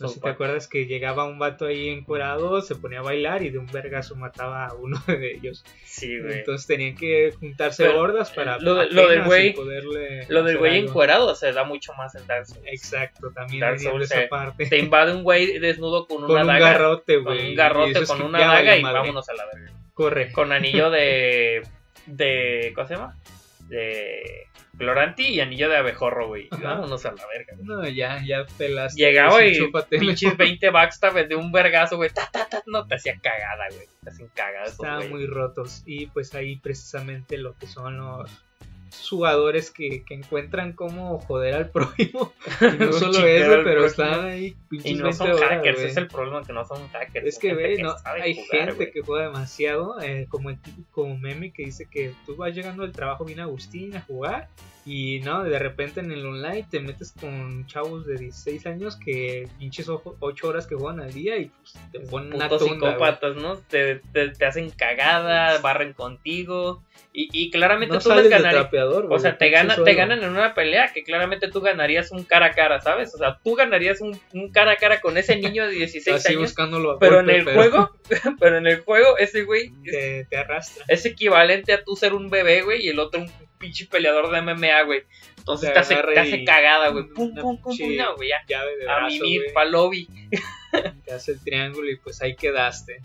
No 0.00 0.08
sé 0.08 0.14
si 0.14 0.20
te 0.20 0.28
acuerdas 0.30 0.66
que 0.66 0.86
llegaba 0.86 1.24
un 1.24 1.38
vato 1.38 1.66
ahí 1.66 1.88
encuerado, 1.90 2.60
se 2.62 2.74
ponía 2.74 2.98
a 3.00 3.02
bailar 3.02 3.42
y 3.42 3.50
de 3.50 3.58
un 3.58 3.66
vergazo 3.66 4.16
mataba 4.16 4.66
a 4.66 4.74
uno 4.74 5.00
de 5.06 5.32
ellos. 5.32 5.64
Sí, 5.84 6.18
güey. 6.18 6.38
Entonces 6.38 6.66
tenían 6.66 6.96
que 6.96 7.32
juntarse 7.38 7.84
Pero, 7.84 8.00
hordas 8.00 8.30
para 8.32 8.58
lo 8.58 8.74
de- 8.76 8.90
lo 8.90 9.08
del 9.08 9.22
güey- 9.22 9.54
poderle 9.54 10.26
Lo 10.28 10.42
del 10.42 10.58
güey 10.58 10.78
encuerado 10.78 11.34
se 11.34 11.52
da 11.52 11.64
mucho 11.64 11.92
más 11.94 12.14
en 12.14 12.26
Dark 12.26 12.46
Souls. 12.46 12.62
Exacto, 12.66 13.30
también 13.32 13.60
Dark 13.60 13.78
Souls 13.80 14.04
esa 14.10 14.22
se- 14.22 14.26
parte. 14.28 14.66
Te 14.66 14.78
invade 14.78 15.14
un 15.14 15.22
güey 15.22 15.58
desnudo 15.58 16.06
con 16.06 16.18
una 16.18 16.26
con 16.26 16.40
un 16.40 16.46
daga. 16.46 16.72
garrote, 16.72 17.14
con 17.16 17.24
güey. 17.24 17.38
un 17.46 17.46
y 17.52 17.54
garrote, 17.54 18.04
con 18.06 18.22
una 18.22 18.38
daga 18.40 18.76
y 18.76 18.82
madre. 18.82 18.98
vámonos 18.98 19.28
a 19.28 19.34
la 19.34 19.44
verga. 19.52 19.72
Corre. 19.94 20.32
Con 20.32 20.52
anillo 20.52 20.90
de. 20.90 21.62
de. 22.06 22.72
¿Cómo 22.74 22.88
se 22.88 22.94
llama? 22.94 23.16
De. 23.68 24.46
Cloranti 24.78 25.26
y 25.26 25.40
anillo 25.40 25.68
de 25.68 25.76
abejorro, 25.76 26.28
güey. 26.28 26.48
Vámonos 26.50 27.04
a 27.04 27.12
la 27.12 27.26
verga. 27.26 27.54
güey. 27.56 27.66
No, 27.66 27.88
ya, 27.88 28.22
ya 28.24 28.46
pelaste. 28.56 29.00
Llegaba 29.00 29.44
y 29.44 29.58
pinches 29.90 30.36
20 30.36 30.70
backstab 30.70 31.28
de 31.28 31.34
un 31.34 31.52
vergazo, 31.52 31.96
güey. 31.96 32.10
Ta, 32.10 32.28
ta, 32.32 32.46
ta, 32.48 32.62
no 32.66 32.86
te 32.86 32.94
hacía 32.94 33.18
cagada, 33.20 33.68
güey. 33.74 33.86
Te 34.02 34.10
hacen 34.10 34.28
cagada 34.34 34.64
esos 34.64 34.80
Estaban 34.80 35.10
muy 35.10 35.26
rotos. 35.26 35.82
Y 35.84 36.06
pues 36.06 36.34
ahí 36.34 36.56
precisamente 36.56 37.36
lo 37.36 37.56
que 37.58 37.66
son 37.66 37.98
los 37.98 38.30
jugadores 39.08 39.70
que, 39.70 40.04
que 40.04 40.14
encuentran 40.14 40.72
cómo 40.72 41.18
joder 41.20 41.54
al 41.54 41.70
prójimo. 41.72 42.32
Y 42.60 42.78
no 42.78 42.92
solo 42.92 43.26
eso, 43.26 43.52
al 43.52 43.64
pero 43.64 43.86
están 43.86 44.26
ahí 44.26 44.56
pinches 44.68 44.90
Y 44.90 44.94
no 44.94 45.04
20 45.04 45.16
son 45.18 45.30
horas, 45.32 45.50
hackers, 45.50 45.78
güey. 45.78 45.90
es 45.90 45.96
el 45.96 46.08
problema 46.08 46.42
que 46.42 46.52
no 46.52 46.64
son 46.64 46.88
hackers. 46.88 47.26
Es 47.26 47.38
que 47.38 47.54
ve, 47.54 47.82
no, 47.82 47.94
hay 48.04 48.34
jugar, 48.34 48.68
gente 48.68 48.90
que 48.90 49.02
juega 49.02 49.26
demasiado, 49.26 50.00
eh, 50.00 50.26
como 50.28 50.50
el 50.50 50.58
típico 50.60 51.06
meme 51.16 51.52
que 51.52 51.64
dice 51.64 51.86
que 51.90 52.14
tú 52.26 52.36
vas 52.36 52.54
llegando 52.54 52.82
del 52.82 52.92
trabajo 52.92 53.24
bien 53.24 53.40
Agustín 53.40 53.96
a 53.96 54.00
jugar 54.02 54.48
Y 54.84 55.20
no, 55.20 55.44
de 55.44 55.58
repente 55.58 56.00
en 56.00 56.10
el 56.10 56.26
online 56.26 56.66
te 56.68 56.80
metes 56.80 57.12
con 57.12 57.66
chavos 57.66 58.06
de 58.06 58.16
16 58.16 58.66
años 58.66 58.96
que 58.96 59.48
pinches 59.58 59.88
8 59.88 60.48
horas 60.48 60.66
que 60.66 60.74
juegan 60.74 61.00
al 61.00 61.12
día 61.12 61.36
y 61.36 61.46
pues 61.46 61.74
te 61.92 62.00
ponen 62.00 62.34
una 62.34 62.48
tunda, 62.48 62.64
psicópatas, 62.64 63.36
¿no? 63.36 63.58
Te, 63.58 64.00
te, 64.12 64.30
te 64.30 64.44
hacen 64.44 64.70
cagada, 64.70 65.58
barren 65.58 65.92
contigo. 65.92 66.82
Y, 67.14 67.28
y 67.32 67.50
claramente 67.50 67.94
No 67.94 68.00
tú 68.00 68.12
les 68.14 68.28
ganarías. 68.28 68.68
O 69.10 69.18
sea, 69.18 69.36
te, 69.36 69.50
gana, 69.50 69.76
te 69.84 69.94
ganan 69.94 70.22
en 70.22 70.30
una 70.30 70.54
pelea 70.54 70.92
que 70.92 71.04
claramente 71.04 71.48
tú 71.48 71.60
ganarías 71.60 72.10
un 72.10 72.24
cara 72.24 72.46
a 72.46 72.52
cara, 72.52 72.80
¿sabes? 72.80 73.14
O 73.14 73.18
sea, 73.18 73.38
tú 73.44 73.54
ganarías 73.54 74.00
un, 74.00 74.18
un 74.32 74.50
cara 74.50 74.72
a 74.72 74.76
cara 74.76 75.00
con 75.00 75.18
ese 75.18 75.36
niño 75.36 75.66
de 75.66 75.72
16 75.72 76.16
Así 76.16 76.28
años. 76.28 76.42
buscándolo 76.42 76.92
a 76.92 76.98
Pero 76.98 77.16
golpe, 77.16 77.38
en 77.38 77.48
el 77.48 77.54
juego, 77.54 77.90
pero 78.40 78.56
en 78.56 78.66
el 78.66 78.80
juego, 78.80 79.18
ese 79.18 79.42
güey 79.42 79.72
te, 79.84 80.26
te 80.28 80.36
arrastra. 80.38 80.84
es 80.88 81.04
equivalente 81.04 81.72
a 81.74 81.84
tú 81.84 81.96
ser 81.96 82.14
un 82.14 82.30
bebé, 82.30 82.62
güey, 82.62 82.86
y 82.86 82.88
el 82.88 82.98
otro 82.98 83.20
un 83.20 83.30
pinche 83.62 83.86
peleador 83.86 84.30
de 84.30 84.42
MMA, 84.42 84.82
güey. 84.82 85.02
Entonces 85.38 85.68
Te 85.70 85.74
te 85.74 85.78
hace, 85.80 85.94
te 85.96 86.20
hace 86.20 86.44
cagada, 86.44 86.88
güey. 86.88 87.04
Pum, 87.08 87.34
pum, 87.34 87.58
pum, 87.60 87.76
pum, 87.76 87.96
no, 87.96 88.16
güey, 88.16 88.28
ya. 88.28 88.64
De 88.64 88.88
A 88.90 88.96
brazo, 88.96 89.14
mimir, 89.22 89.40
güey. 89.42 89.54
pa' 89.54 89.64
lobby. 89.64 90.08
te 91.04 91.12
hace 91.12 91.32
el 91.32 91.40
triángulo 91.40 91.90
y 91.90 91.96
pues 91.96 92.20
ahí 92.22 92.34
quedaste. 92.36 93.00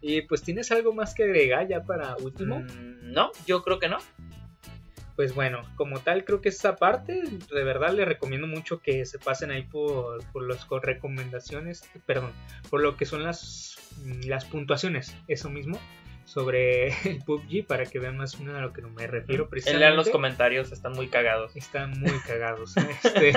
Y 0.00 0.22
pues 0.22 0.42
tienes 0.42 0.70
algo 0.72 0.92
más 0.94 1.14
que 1.14 1.24
agregar 1.24 1.68
ya 1.68 1.82
para 1.84 2.16
último. 2.16 2.60
Mm, 2.60 3.12
No, 3.12 3.30
yo 3.46 3.62
creo 3.62 3.78
que 3.78 3.88
no. 3.88 3.98
Pues 5.16 5.34
bueno, 5.34 5.62
como 5.76 6.00
tal 6.00 6.24
creo 6.24 6.40
que 6.40 6.48
esta 6.48 6.76
parte, 6.76 7.20
de 7.22 7.64
verdad 7.64 7.92
les 7.92 8.08
recomiendo 8.08 8.46
mucho 8.46 8.80
que 8.80 9.04
se 9.04 9.18
pasen 9.18 9.50
ahí 9.50 9.62
por, 9.64 10.24
por 10.32 10.48
las 10.48 10.64
co- 10.64 10.80
recomendaciones, 10.80 11.82
perdón, 12.06 12.32
por 12.70 12.80
lo 12.80 12.96
que 12.96 13.04
son 13.04 13.22
las, 13.22 13.76
las 14.24 14.46
puntuaciones, 14.46 15.14
eso 15.28 15.50
mismo, 15.50 15.78
sobre 16.30 16.88
el 17.10 17.22
PUBG 17.24 17.66
para 17.66 17.86
que 17.86 17.98
vean 17.98 18.16
más 18.16 18.36
o 18.36 18.38
menos 18.38 18.56
a 18.56 18.60
lo 18.60 18.72
que 18.72 18.82
me 18.82 19.06
refiero 19.06 19.42
Lean 19.44 19.50
precisamente. 19.50 19.96
los 19.96 20.10
comentarios, 20.10 20.70
están 20.70 20.92
muy 20.92 21.08
cagados. 21.08 21.56
Están 21.56 21.98
muy 21.98 22.18
cagados. 22.26 22.76
Este, 22.76 23.34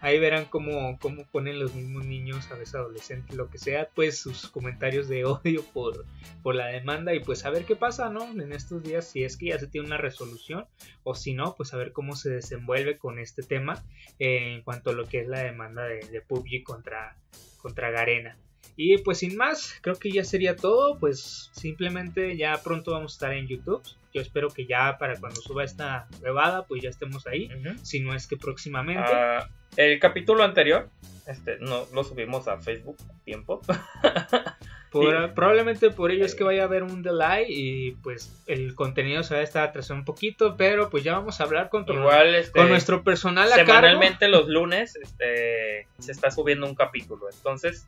ahí 0.00 0.18
verán 0.20 0.44
cómo, 0.44 0.96
cómo 1.00 1.24
ponen 1.26 1.58
los 1.58 1.74
mismos 1.74 2.06
niños, 2.06 2.50
a 2.52 2.54
veces 2.54 2.76
adolescentes, 2.76 3.36
lo 3.36 3.50
que 3.50 3.58
sea, 3.58 3.88
pues 3.94 4.18
sus 4.18 4.48
comentarios 4.48 5.08
de 5.08 5.24
odio 5.24 5.64
por, 5.72 6.06
por 6.42 6.54
la 6.54 6.66
demanda 6.66 7.14
y 7.14 7.20
pues 7.20 7.44
a 7.44 7.50
ver 7.50 7.64
qué 7.64 7.74
pasa, 7.74 8.10
¿no? 8.10 8.30
En 8.30 8.52
estos 8.52 8.82
días, 8.82 9.08
si 9.08 9.24
es 9.24 9.36
que 9.36 9.46
ya 9.46 9.58
se 9.58 9.66
tiene 9.66 9.88
una 9.88 9.96
resolución 9.96 10.66
o 11.02 11.14
si 11.16 11.34
no, 11.34 11.56
pues 11.56 11.74
a 11.74 11.76
ver 11.76 11.92
cómo 11.92 12.14
se 12.14 12.30
desenvuelve 12.30 12.96
con 12.96 13.18
este 13.18 13.42
tema 13.42 13.84
eh, 14.20 14.54
en 14.54 14.62
cuanto 14.62 14.90
a 14.90 14.92
lo 14.92 15.06
que 15.06 15.20
es 15.20 15.28
la 15.28 15.40
demanda 15.40 15.84
de, 15.84 15.98
de 15.98 16.20
PUBG 16.20 16.62
contra, 16.62 17.16
contra 17.60 17.90
Garena. 17.90 18.38
Y 18.76 18.98
pues 18.98 19.18
sin 19.18 19.36
más, 19.36 19.74
creo 19.80 19.96
que 19.96 20.10
ya 20.12 20.22
sería 20.24 20.54
todo. 20.56 20.98
Pues 20.98 21.50
simplemente 21.52 22.36
ya 22.36 22.60
pronto 22.62 22.92
vamos 22.92 23.12
a 23.12 23.14
estar 23.14 23.32
en 23.32 23.46
YouTube. 23.48 23.82
Yo 24.12 24.20
espero 24.22 24.48
que 24.50 24.66
ya 24.66 24.96
para 24.98 25.16
cuando 25.18 25.40
suba 25.40 25.64
esta 25.64 26.06
grabada, 26.20 26.66
pues 26.66 26.82
ya 26.82 26.88
estemos 26.90 27.26
ahí. 27.26 27.48
Si 27.82 28.00
no 28.00 28.14
es 28.14 28.26
que 28.26 28.36
próximamente. 28.36 29.02
Ah, 29.12 29.48
el 29.76 29.98
capítulo 29.98 30.42
anterior, 30.42 30.88
este, 31.26 31.58
no 31.60 31.86
lo 31.94 32.02
subimos 32.04 32.48
a 32.48 32.58
Facebook 32.58 32.96
a 33.10 33.24
tiempo. 33.24 33.60
Por- 34.90 35.26
sí. 35.26 35.32
Probablemente 35.34 35.90
por 35.90 36.10
ello 36.10 36.24
es 36.24 36.34
que 36.34 36.44
vaya 36.44 36.62
a 36.62 36.64
haber 36.66 36.82
un 36.84 37.02
delay 37.02 37.44
y 37.48 37.90
pues 38.02 38.42
el 38.46 38.74
contenido 38.74 39.22
se 39.24 39.34
va 39.34 39.40
a 39.40 39.42
estar 39.42 39.68
atrasando 39.68 40.00
un 40.02 40.04
poquito. 40.04 40.56
Pero 40.56 40.88
pues 40.90 41.02
ya 41.04 41.12
vamos 41.14 41.40
a 41.40 41.44
hablar 41.44 41.68
con, 41.68 41.84
tu- 41.84 41.92
Igual, 41.92 42.34
este, 42.36 42.52
con 42.58 42.68
nuestro 42.68 43.02
personal 43.02 43.52
a 43.52 43.56
cargo. 43.56 43.72
semanalmente 43.72 44.28
los 44.28 44.48
lunes, 44.48 44.96
este, 44.96 45.86
se 45.98 46.12
está 46.12 46.30
subiendo 46.30 46.66
un 46.66 46.74
capítulo. 46.74 47.26
Entonces, 47.30 47.86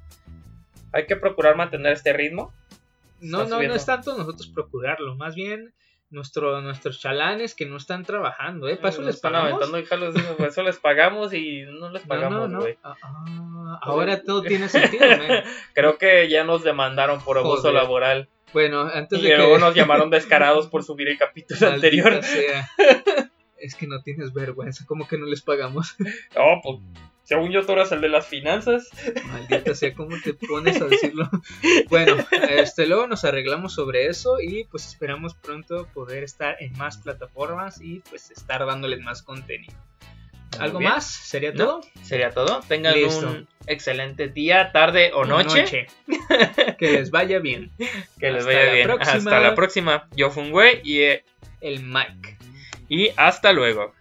hay 0.93 1.07
que 1.07 1.17
procurar 1.17 1.57
mantener 1.57 1.93
este 1.93 2.13
ritmo. 2.13 2.53
No, 3.21 3.45
no, 3.47 3.61
no 3.63 3.75
es 3.75 3.85
tanto 3.87 4.17
nosotros 4.17 4.49
procurarlo. 4.49 5.17
Más 5.17 5.35
bien 5.35 5.73
nuestro, 6.11 6.61
nuestros 6.63 7.01
chalanes 7.01 7.55
que 7.55 7.67
no 7.67 7.77
están 7.77 8.05
trabajando. 8.05 8.69
¿eh? 8.69 8.77
Para 8.77 8.91
eso 8.91 9.03
les 9.03 9.17
están 9.17 9.33
pagamos. 9.33 9.63
aventando, 9.71 9.79
hija, 9.79 10.47
eso 10.47 10.63
les 10.63 10.79
pagamos 10.79 11.35
y 11.35 11.63
no 11.63 11.91
les 11.91 12.03
pagamos, 12.03 12.49
no. 12.49 12.65
Ah, 12.83 12.95
ah, 13.03 13.79
ahora 13.83 14.23
todo 14.23 14.43
tiene 14.43 14.69
sentido, 14.69 15.07
man. 15.07 15.43
Creo 15.75 15.99
que 15.99 16.29
ya 16.29 16.45
nos 16.45 16.63
demandaron 16.65 17.21
por 17.21 17.39
abuso 17.39 17.63
Joder. 17.63 17.75
laboral. 17.75 18.29
Bueno, 18.55 18.83
antes 18.83 19.19
Y 19.19 19.23
de 19.23 19.29
que... 19.31 19.37
luego 19.37 19.59
nos 19.59 19.75
llamaron 19.75 20.09
descarados 20.09 20.69
por 20.69 20.83
subir 20.83 21.09
el 21.09 21.19
capítulo 21.19 21.61
Maldita 21.71 21.75
anterior. 21.75 22.23
sea. 22.25 22.69
Es 23.61 23.75
que 23.75 23.87
no 23.87 24.03
tienes 24.03 24.33
vergüenza, 24.33 24.85
como 24.87 25.09
que 25.09 25.19
no 25.19 25.27
les 25.27 25.43
pagamos? 25.43 25.97
Oh, 26.37 26.61
pues, 26.63 27.05
según 27.25 27.51
yo, 27.51 27.65
tú 27.67 27.73
eras 27.73 27.93
el 27.93 28.01
de 28.01 28.09
las 28.09 28.27
finanzas. 28.27 28.89
Maldita 29.27 29.75
sea, 29.75 29.93
¿cómo 29.93 30.17
te 30.25 30.33
pones 30.33 30.81
a 30.81 30.87
decirlo? 30.87 31.29
Bueno, 31.91 32.17
este, 32.49 32.87
luego 32.87 33.07
nos 33.07 33.25
arreglamos 33.27 33.75
sobre 33.75 34.07
eso 34.07 34.41
y 34.41 34.65
pues 34.65 34.87
esperamos 34.87 35.35
pronto 35.35 35.87
poder 35.93 36.25
estar 36.25 36.57
en 36.61 36.73
más 36.79 36.97
plataformas 36.97 37.83
y 37.83 37.99
pues 38.09 38.31
estar 38.31 38.65
dándoles 38.65 39.01
más 39.01 39.23
contenido. 39.23 39.75
Muy 40.53 40.61
¿Algo 40.65 40.79
bien. 40.79 40.91
más? 40.93 41.05
¿Sería 41.05 41.53
No, 41.53 41.65
todo? 41.65 41.81
Sería 42.03 42.31
todo. 42.31 42.61
Tengan 42.67 42.95
Listo. 42.95 43.29
un 43.29 43.47
excelente 43.67 44.29
día, 44.29 44.73
tarde 44.73 45.11
o 45.13 45.27
noche. 45.27 45.87
que 46.79 46.93
les 46.93 47.11
vaya 47.11 47.41
bien. 47.41 47.71
Que 48.19 48.31
les 48.31 48.47
Hasta 48.47 48.55
vaya 48.57 48.73
bien. 48.73 48.87
próxima. 48.87 49.17
Hasta 49.17 49.41
la 49.41 49.55
próxima. 49.55 50.09
Yo 50.17 50.31
fui 50.31 50.45
un 50.45 50.51
güey 50.51 50.81
y, 50.83 51.01
eh, 51.01 51.25
El 51.61 51.83
Mike. 51.83 52.38
Y 52.89 53.11
hasta 53.17 53.53
luego. 53.53 53.93